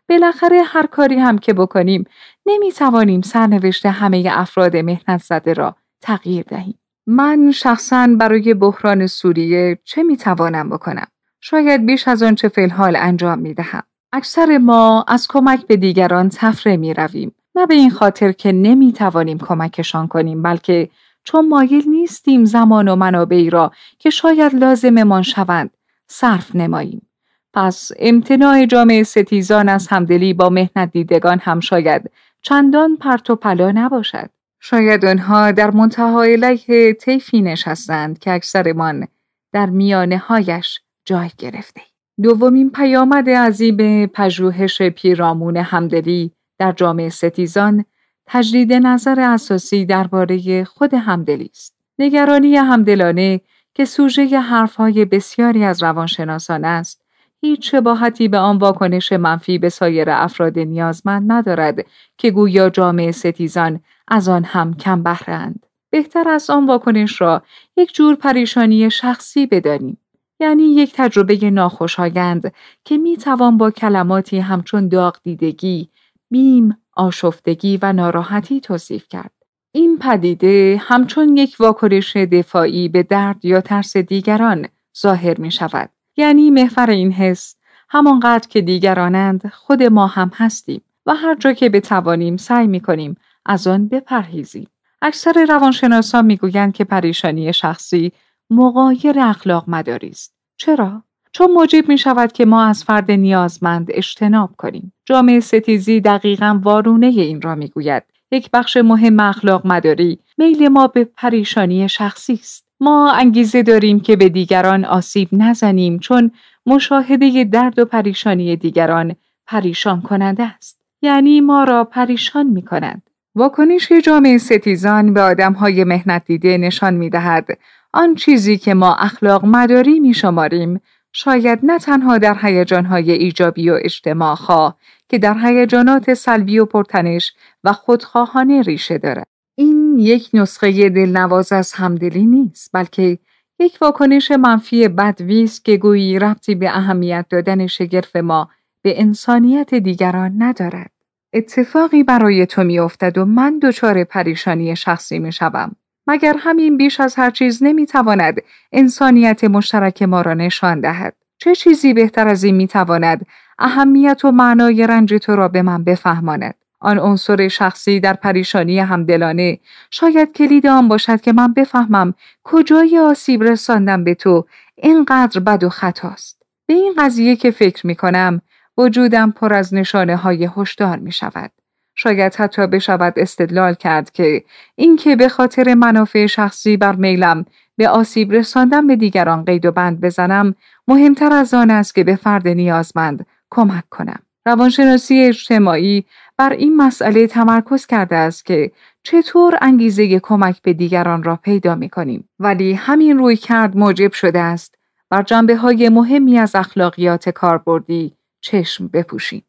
بالاخره 0.09 0.63
هر 0.63 0.87
کاری 0.87 1.19
هم 1.19 1.39
که 1.39 1.53
بکنیم 1.53 2.05
نمی 2.47 2.73
توانیم 2.73 3.23
سرنوشت 3.23 3.87
همه 3.87 4.29
افراد 4.31 4.77
مهنت 4.77 5.23
زده 5.23 5.53
را 5.53 5.77
تغییر 6.01 6.45
دهیم. 6.49 6.79
من 7.07 7.51
شخصا 7.51 8.09
برای 8.19 8.55
بحران 8.55 9.07
سوریه 9.07 9.79
چه 9.85 10.03
می 10.03 10.17
توانم 10.17 10.71
بکنم؟ 10.71 11.07
شاید 11.49 11.87
بیش 11.87 12.09
از 12.09 12.23
آنچه 12.23 12.49
فی 12.49 12.63
الحال 12.63 12.97
انجام 12.97 13.39
می 13.39 13.55
دهم. 13.55 13.83
اکثر 14.13 14.59
ما 14.59 15.05
از 15.09 15.29
کمک 15.29 15.67
به 15.67 15.77
دیگران 15.77 16.29
تفره 16.29 16.77
می 16.77 16.95
رویم. 16.95 17.35
نه 17.55 17.67
به 17.67 17.75
این 17.75 17.91
خاطر 17.91 18.33
که 18.33 18.53
نمی 18.53 18.93
توانیم 18.93 19.39
کمکشان 19.39 20.09
کنیم 20.09 20.43
بلکه 20.43 20.91
چون 21.25 21.49
مایل 21.49 21.89
نیستیم 21.89 22.45
زمان 22.45 22.89
و 22.89 22.97
منابعی 22.97 23.51
را 23.51 23.73
که 23.99 24.11
شاید 24.11 24.55
لازممان 24.55 25.23
شوند 25.23 25.71
صرف 26.07 26.57
نماییم. 26.57 27.09
پس 27.55 27.91
امتناع 27.99 28.67
جامعه 28.67 29.03
ستیزان 29.03 29.69
از 29.69 29.89
همدلی 29.89 30.35
با 30.35 30.49
مهنت 30.49 30.93
دیدگان 30.93 31.39
هم 31.39 31.61
شاید 31.61 32.11
چندان 32.43 32.97
پرت 32.97 33.31
و 33.31 33.37
پلا 33.37 33.71
نباشد. 33.71 34.31
شاید 34.61 35.05
آنها 35.05 35.53
در 35.53 35.71
منتهای 35.71 36.37
لیه 36.37 36.93
طیفی 36.93 37.43
نشستند 37.43 38.19
که 38.19 38.33
اکثرمان 38.33 39.09
در 39.53 39.67
میانه 39.67 40.19
هایش 40.19 40.81
جای 41.07 41.31
گرفته. 41.39 41.81
دومین 42.23 42.71
پیامد 42.71 43.31
عظیم 43.31 44.07
پژوهش 44.07 44.83
پیرامون 44.83 45.57
همدلی 45.57 46.33
در 46.59 46.73
جامعه 46.73 47.09
ستیزان 47.09 47.85
تجدید 48.27 48.73
نظر 48.73 49.21
اساسی 49.21 49.85
درباره 49.85 50.65
خود 50.65 50.95
همدلی 50.95 51.51
است. 51.53 51.77
نگرانی 51.99 52.57
همدلانه 52.57 53.41
که 53.75 53.85
سوژه 53.85 54.41
حرفهای 54.41 55.05
بسیاری 55.05 55.65
از 55.65 55.83
روانشناسان 55.83 56.65
است، 56.65 57.03
هیچ 57.41 57.71
شباهتی 57.71 58.29
به 58.29 58.39
آن 58.39 58.59
واکنش 58.59 59.13
منفی 59.13 59.59
به 59.59 59.69
سایر 59.69 60.11
افراد 60.11 60.59
نیازمند 60.59 61.33
ندارد 61.33 61.87
که 62.19 62.31
گویا 62.31 62.71
جامعه 62.71 63.13
ستیزان 63.13 63.81
از 64.09 64.29
آن 64.29 64.45
هم 64.45 64.75
کم 64.75 65.03
بهرند. 65.03 65.67
بهتر 65.91 66.29
از 66.29 66.51
آن 66.51 66.67
واکنش 66.67 67.21
را 67.21 67.43
یک 67.77 67.95
جور 67.95 68.15
پریشانی 68.15 68.91
شخصی 68.91 69.47
بدانیم. 69.47 69.99
یعنی 70.41 70.63
یک 70.63 70.93
تجربه 70.95 71.51
ناخوشایند 71.51 72.53
که 72.85 72.99
می 72.99 73.17
توان 73.17 73.59
با 73.59 73.71
کلماتی 73.71 74.39
همچون 74.39 74.89
داغ 74.89 75.17
دیدگی، 75.23 75.89
بیم، 76.31 76.77
آشفتگی 76.93 77.79
و 77.83 77.93
ناراحتی 77.93 78.61
توصیف 78.61 79.09
کرد. 79.09 79.33
این 79.73 79.99
پدیده 79.99 80.81
همچون 80.81 81.37
یک 81.37 81.57
واکنش 81.61 82.17
دفاعی 82.17 82.89
به 82.89 83.03
درد 83.03 83.45
یا 83.45 83.61
ترس 83.61 83.97
دیگران 83.97 84.69
ظاهر 84.99 85.41
می 85.41 85.51
شود. 85.51 85.91
یعنی 86.17 86.51
محور 86.51 86.91
این 86.91 87.13
حس 87.13 87.57
همانقدر 87.89 88.49
که 88.49 88.61
دیگرانند 88.61 89.53
خود 89.55 89.83
ما 89.83 90.07
هم 90.07 90.31
هستیم 90.35 90.83
و 91.07 91.15
هر 91.15 91.35
جا 91.35 91.53
که 91.53 91.69
بتوانیم 91.69 92.37
سعی 92.37 92.67
می 92.67 92.81
کنیم 92.81 93.17
از 93.47 93.67
آن 93.67 93.89
بپرهیزیم. 93.89 94.69
اکثر 95.03 95.47
روانشناسان 95.49 96.25
می‌گویند 96.27 96.75
که 96.75 96.85
پریشانی 96.85 97.53
شخصی 97.53 98.13
مقایر 98.51 99.21
اخلاق 99.21 99.65
مداری 99.69 100.09
است. 100.09 100.35
چرا؟ 100.57 101.03
چون 101.33 101.51
موجب 101.51 101.89
می 101.89 101.99
شود 101.99 102.33
که 102.33 102.47
ما 102.47 102.65
از 102.65 102.85
فرد 102.85 103.11
نیازمند 103.11 103.89
اجتناب 103.91 104.51
کنیم. 104.57 104.93
جامعه 105.05 105.41
ستیزی 105.41 106.01
دقیقا 106.01 106.61
وارونه 106.63 107.07
این 107.07 107.43
را 107.43 107.55
می 107.55 107.69
گوید. 107.69 108.03
یک 108.31 108.51
بخش 108.51 108.77
مهم 108.77 109.21
اخلاق 109.21 109.67
مداری 109.67 110.19
میل 110.39 110.69
ما 110.69 110.87
به 110.87 111.05
پریشانی 111.05 111.89
شخصی 111.89 112.33
است. 112.33 112.67
ما 112.81 113.13
انگیزه 113.13 113.63
داریم 113.63 114.01
که 114.01 114.17
به 114.17 114.29
دیگران 114.29 114.85
آسیب 114.85 115.29
نزنیم 115.33 115.99
چون 115.99 116.31
مشاهده 116.67 117.45
درد 117.45 117.79
و 117.79 117.85
پریشانی 117.85 118.57
دیگران 118.57 119.17
پریشان 119.47 120.03
کننده 120.03 120.43
است. 120.43 120.81
یعنی 121.03 121.41
ما 121.41 121.65
را 121.65 121.85
پریشان 121.85 122.47
می 122.47 122.63
کنند. 122.63 123.11
واکنش 123.35 123.93
جامعه 123.93 124.39
ستیزان 124.39 125.15
به 125.15 125.21
آدمهای 125.21 125.85
مهنت 125.85 126.25
دیده 126.25 126.59
نشان 126.59 126.95
می 126.95 127.11
دهد 127.11 127.59
آن 127.97 128.15
چیزی 128.15 128.59
که 128.59 128.75
ما 128.75 128.95
اخلاق 128.95 129.45
مداری 129.45 130.01
می 130.01 130.15
شماریم 130.15 130.81
شاید 131.13 131.59
نه 131.63 131.79
تنها 131.79 132.19
در 132.19 132.37
هیجانهای 132.43 133.13
ایجابی 133.13 133.71
و 133.71 133.79
اجتماع 133.83 134.35
خواه 134.35 134.77
که 135.09 135.19
در 135.19 135.39
هیجانات 135.43 136.15
سلبی 136.15 136.59
و 136.59 136.65
پرتنش 136.65 137.33
و 137.65 137.73
خودخواهانه 137.73 138.63
ریشه 138.63 138.99
دارد. 138.99 139.27
این 139.55 139.99
یک 139.99 140.31
نسخه 140.35 140.89
دلنواز 140.89 141.53
از 141.53 141.73
همدلی 141.73 142.25
نیست 142.25 142.71
بلکه 142.73 143.19
یک 143.59 143.79
واکنش 143.81 144.31
منفی 144.31 144.89
بدویست 144.89 145.65
که 145.65 145.77
گویی 145.77 146.19
ربطی 146.19 146.55
به 146.55 146.69
اهمیت 146.77 147.27
دادن 147.31 147.67
شگرف 147.67 148.17
ما 148.17 148.51
به 148.83 149.01
انسانیت 149.01 149.75
دیگران 149.75 150.43
ندارد. 150.43 150.91
اتفاقی 151.33 152.03
برای 152.03 152.47
تو 152.47 152.65
میافتد 152.65 153.19
و 153.19 153.25
من 153.25 153.59
دچار 153.59 154.05
پریشانی 154.05 154.77
شخصی 154.77 155.19
می 155.19 155.33
شوم. 155.33 155.77
مگر 156.07 156.37
همین 156.39 156.77
بیش 156.77 157.01
از 157.01 157.15
هر 157.15 157.31
چیز 157.31 157.63
نمی‌تواند 157.63 158.37
انسانیت 158.73 159.45
مشترک 159.45 160.03
ما 160.03 160.21
را 160.21 160.35
نشان 160.35 160.81
دهد؟ 160.81 161.17
چه 161.39 161.55
چیزی 161.55 161.95
بهتر 161.95 162.29
از 162.29 162.45
این 162.45 162.55
می‌تواند 162.55 163.27
اهمیت 163.59 164.25
و 164.25 164.31
معنای 164.31 164.87
رنج 164.87 165.15
تو 165.15 165.37
را 165.37 165.49
به 165.49 165.63
من 165.63 165.85
بفهماند؟ 165.85 166.55
آن 166.81 166.99
عنصر 166.99 167.49
شخصی 167.49 168.01
در 168.01 168.13
پریشانی 168.13 168.79
همدلانه 168.79 169.59
شاید 169.91 170.33
کلید 170.33 170.67
آن 170.67 170.89
باشد 170.89 171.21
که 171.21 171.33
من 171.33 171.53
بفهمم 171.53 172.15
کجای 172.45 172.99
آسیب 172.99 173.43
رساندم 173.43 174.05
به 174.05 174.15
تو 174.15 174.47
اینقدر 174.77 175.41
بد 175.41 175.65
و 175.65 175.69
خطاست. 175.69 176.43
به 176.67 176.75
این 176.75 176.95
قضیه 176.99 177.37
که 177.37 177.51
فکر 177.51 177.87
می 177.87 177.95
کنم 177.95 178.41
وجودم 178.79 179.31
پر 179.31 179.55
از 179.55 179.75
نشانه 179.75 180.17
های 180.17 180.49
هشدار 180.57 180.99
می 180.99 181.13
شود. 181.13 181.51
شاید 181.97 182.35
حتی 182.35 182.67
بشود 182.67 183.13
استدلال 183.17 183.75
کرد 183.75 184.11
که 184.11 184.45
اینکه 184.75 185.17
به 185.17 185.29
خاطر 185.29 185.75
منافع 185.75 186.27
شخصی 186.27 186.77
بر 186.77 186.97
میلم 186.97 187.45
به 187.77 187.89
آسیب 187.89 188.33
رساندن 188.33 188.87
به 188.87 188.97
دیگران 188.97 189.45
قید 189.45 189.67
و 189.67 189.73
بند 189.73 190.01
بزنم 190.01 190.55
مهمتر 190.89 191.33
از 191.33 191.55
آن 191.55 191.71
است 191.71 191.95
که 191.95 192.05
به 192.05 192.17
فرد 192.17 192.49
نیازمند 192.49 193.27
کمک 193.51 193.85
کنم. 193.91 194.23
روانشناسی 194.47 195.19
اجتماعی 195.19 196.05
بر 196.37 196.53
این 196.53 196.77
مسئله 196.77 197.27
تمرکز 197.27 197.87
کرده 197.87 198.17
است 198.17 198.47
که 198.47 198.73
چطور 199.03 199.59
انگیزه 199.63 200.21
کمک 200.21 200.63
به 200.63 200.73
دیگران 200.73 201.23
را 201.23 201.37
پیدا 201.37 201.75
می 201.75 201.89
کنیم. 201.89 202.29
ولی 202.39 202.73
همین 202.73 203.19
روی 203.19 203.37
کرد 203.37 203.77
موجب 203.77 204.13
شده 204.13 204.41
است 204.41 204.75
بر 205.11 205.23
جنبه 205.23 205.57
های 205.57 205.89
مهمی 205.89 206.39
از 206.39 206.55
اخلاقیات 206.55 207.29
کاربردی 207.29 208.17
چشم 208.41 208.89
بپوشیم. 208.89 209.43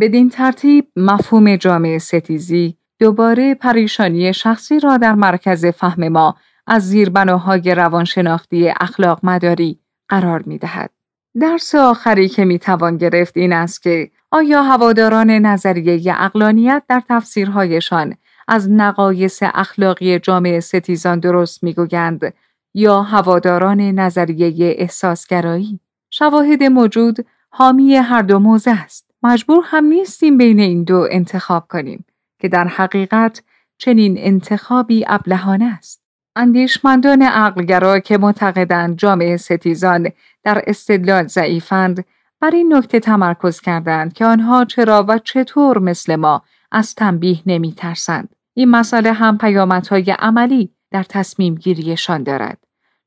بدین 0.00 0.28
ترتیب 0.28 0.88
مفهوم 0.96 1.56
جامعه 1.56 1.98
ستیزی 1.98 2.76
دوباره 2.98 3.54
پریشانی 3.54 4.32
شخصی 4.32 4.80
را 4.80 4.96
در 4.96 5.14
مرکز 5.14 5.66
فهم 5.66 6.08
ما 6.08 6.36
از 6.66 6.88
زیربناهای 6.88 7.74
روانشناختی 7.74 8.72
اخلاق 8.80 9.20
مداری 9.22 9.78
قرار 10.08 10.42
می 10.46 10.58
دهد. 10.58 10.90
درس 11.40 11.74
آخری 11.74 12.28
که 12.28 12.44
می‌توان 12.44 12.96
گرفت 12.96 13.36
این 13.36 13.52
است 13.52 13.82
که 13.82 14.10
آیا 14.30 14.62
هواداران 14.62 15.30
نظریه 15.30 16.14
اقلانیت 16.18 16.82
در 16.88 17.02
تفسیرهایشان 17.08 18.14
از 18.48 18.70
نقایص 18.70 19.42
اخلاقی 19.42 20.18
جامعه 20.18 20.60
ستیزان 20.60 21.20
درست 21.20 21.64
می‌گویند 21.64 22.34
یا 22.74 23.02
هواداران 23.02 23.80
نظریه 23.80 24.74
احساسگرایی 24.78 25.80
شواهد 26.10 26.62
موجود 26.62 27.26
حامی 27.50 27.96
هر 27.96 28.22
دو 28.22 28.38
موزه 28.38 28.70
است 28.70 29.13
مجبور 29.24 29.64
هم 29.66 29.84
نیستیم 29.84 30.38
بین 30.38 30.60
این 30.60 30.84
دو 30.84 31.08
انتخاب 31.10 31.66
کنیم 31.68 32.04
که 32.40 32.48
در 32.48 32.68
حقیقت 32.68 33.42
چنین 33.78 34.14
انتخابی 34.18 35.04
ابلهانه 35.08 35.64
است 35.64 36.02
اندیشمندان 36.36 37.22
عقلگرا 37.22 37.98
که 37.98 38.18
معتقدند 38.18 38.98
جامعه 38.98 39.36
ستیزان 39.36 40.08
در 40.42 40.62
استدلال 40.66 41.26
ضعیفند 41.26 42.04
بر 42.40 42.50
این 42.50 42.74
نکته 42.74 43.00
تمرکز 43.00 43.60
کردند 43.60 44.12
که 44.12 44.24
آنها 44.24 44.64
چرا 44.64 45.04
و 45.08 45.18
چطور 45.18 45.78
مثل 45.78 46.16
ما 46.16 46.42
از 46.72 46.94
تنبیه 46.94 47.38
نمی 47.46 47.72
ترسند. 47.72 48.36
این 48.54 48.70
مسئله 48.70 49.12
هم 49.12 49.38
پیامدهای 49.38 50.10
عملی 50.18 50.70
در 50.90 51.02
تصمیم 51.02 51.54
گیریشان 51.54 52.22
دارد. 52.22 52.58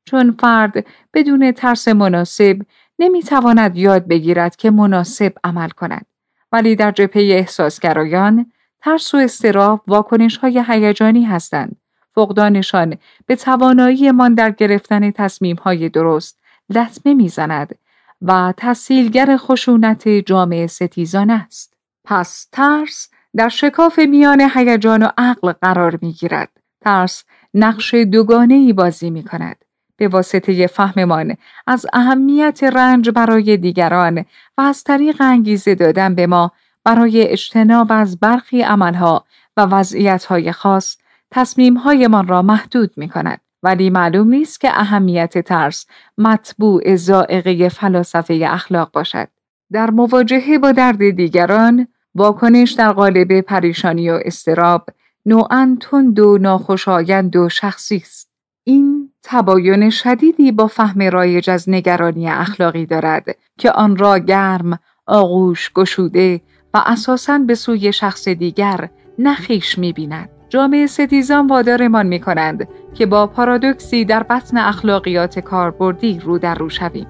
چون 0.04 0.36
فرد 0.40 0.86
بدون 1.14 1.52
ترس 1.52 1.88
مناسب 1.88 2.58
نمی‌تواند 2.98 3.76
یاد 3.76 4.08
بگیرد 4.08 4.56
که 4.56 4.70
مناسب 4.70 5.32
عمل 5.44 5.68
کند. 5.68 6.06
ولی 6.52 6.76
در 6.76 6.90
جبهه 6.90 7.22
احساسگرایان 7.22 8.52
ترس 8.82 9.14
و 9.14 9.16
استراب 9.16 9.82
واکنش 9.86 10.36
های 10.36 10.64
هیجانی 10.68 11.24
هستند. 11.24 11.76
فقدانشان 12.14 12.96
به 13.26 13.36
تواناییمان 13.36 14.34
در 14.34 14.50
گرفتن 14.50 15.10
تصمیم 15.10 15.56
های 15.56 15.88
درست 15.88 16.40
لطمه 16.70 17.14
می‌زند 17.14 17.78
و 18.22 18.54
تسهیلگر 18.56 19.36
خشونت 19.36 20.08
جامعه 20.08 20.66
ستیزان 20.66 21.30
است. 21.30 21.76
پس 22.04 22.48
ترس 22.52 23.08
در 23.36 23.48
شکاف 23.48 23.98
میان 23.98 24.50
هیجان 24.54 25.02
و 25.02 25.08
عقل 25.18 25.52
قرار 25.52 25.98
می 26.02 26.12
گیرد. 26.12 26.50
ترس 26.80 27.24
نقش 27.54 27.94
دوگانه 27.94 28.54
ای 28.54 28.72
بازی 28.72 29.10
می 29.10 29.24
کند. 29.24 29.64
به 29.98 30.08
واسطه 30.08 30.66
فهممان 30.66 31.36
از 31.66 31.86
اهمیت 31.92 32.64
رنج 32.64 33.10
برای 33.10 33.56
دیگران 33.56 34.24
و 34.58 34.60
از 34.60 34.84
طریق 34.84 35.16
انگیزه 35.20 35.74
دادن 35.74 36.14
به 36.14 36.26
ما 36.26 36.52
برای 36.84 37.28
اجتناب 37.28 37.86
از 37.90 38.20
برخی 38.20 38.62
عملها 38.62 39.24
و 39.56 39.60
وضعیتهای 39.60 40.52
خاص 40.52 40.96
تصمیمهایمان 41.30 42.28
را 42.28 42.42
محدود 42.42 42.90
می 42.96 43.08
کند. 43.08 43.40
ولی 43.62 43.90
معلوم 43.90 44.28
نیست 44.28 44.60
که 44.60 44.70
اهمیت 44.80 45.38
ترس 45.38 45.86
مطبوع 46.18 46.96
زائقه 46.96 47.68
فلاسفه 47.68 48.46
اخلاق 48.48 48.90
باشد. 48.92 49.28
در 49.72 49.90
مواجهه 49.90 50.58
با 50.58 50.72
درد 50.72 51.10
دیگران، 51.10 51.88
واکنش 52.14 52.72
در 52.72 52.92
قالب 52.92 53.40
پریشانی 53.40 54.10
و 54.10 54.20
استراب 54.24 54.88
نوعا 55.26 55.76
تند 55.80 56.18
و 56.18 56.38
ناخوشایند 56.38 57.36
و 57.36 57.48
شخصی 57.48 57.96
است. 57.96 58.30
این 58.64 59.07
تباین 59.30 59.90
شدیدی 59.90 60.52
با 60.52 60.66
فهم 60.66 61.02
رایج 61.02 61.50
از 61.50 61.68
نگرانی 61.68 62.28
اخلاقی 62.28 62.86
دارد 62.86 63.24
که 63.58 63.70
آن 63.70 63.96
را 63.96 64.18
گرم، 64.18 64.78
آغوش 65.06 65.72
گشوده 65.72 66.40
و 66.74 66.82
اساساً 66.86 67.38
به 67.38 67.54
سوی 67.54 67.92
شخص 67.92 68.28
دیگر 68.28 68.88
نخیش 69.18 69.78
می‌بیند. 69.78 70.28
جامعه 70.48 70.86
ستیزان 70.86 71.46
وادارمان 71.46 72.06
می 72.06 72.20
کنند 72.20 72.68
که 72.94 73.06
با 73.06 73.26
پارادوکسی 73.26 74.04
در 74.04 74.22
بطن 74.22 74.58
اخلاقیات 74.58 75.38
کاربردی 75.38 76.20
رو 76.24 76.38
در 76.38 76.54
رو 76.54 76.68
شویم. 76.68 77.06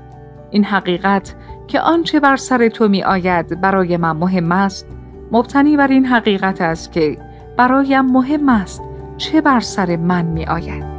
این 0.51 0.65
حقیقت 0.65 1.35
که 1.69 1.81
آنچه 1.81 2.21
بر 2.21 2.37
سر 2.37 2.69
تو 2.69 2.89
می 2.89 3.05
آید 3.05 3.61
برای 3.61 3.97
من 3.97 4.13
مهم 4.13 4.53
است 4.53 4.87
مبتنی 5.33 5.77
بر 5.77 5.89
این 5.89 6.07
حقیقت 6.07 6.61
است 6.61 6.93
که 6.93 7.19
برایم 7.57 8.07
مهم 8.07 8.49
است 8.49 8.83
چه 9.17 9.41
بر 9.41 9.61
سر 9.61 9.97
من 9.97 10.25
می 10.25 10.47
آید. 10.47 10.98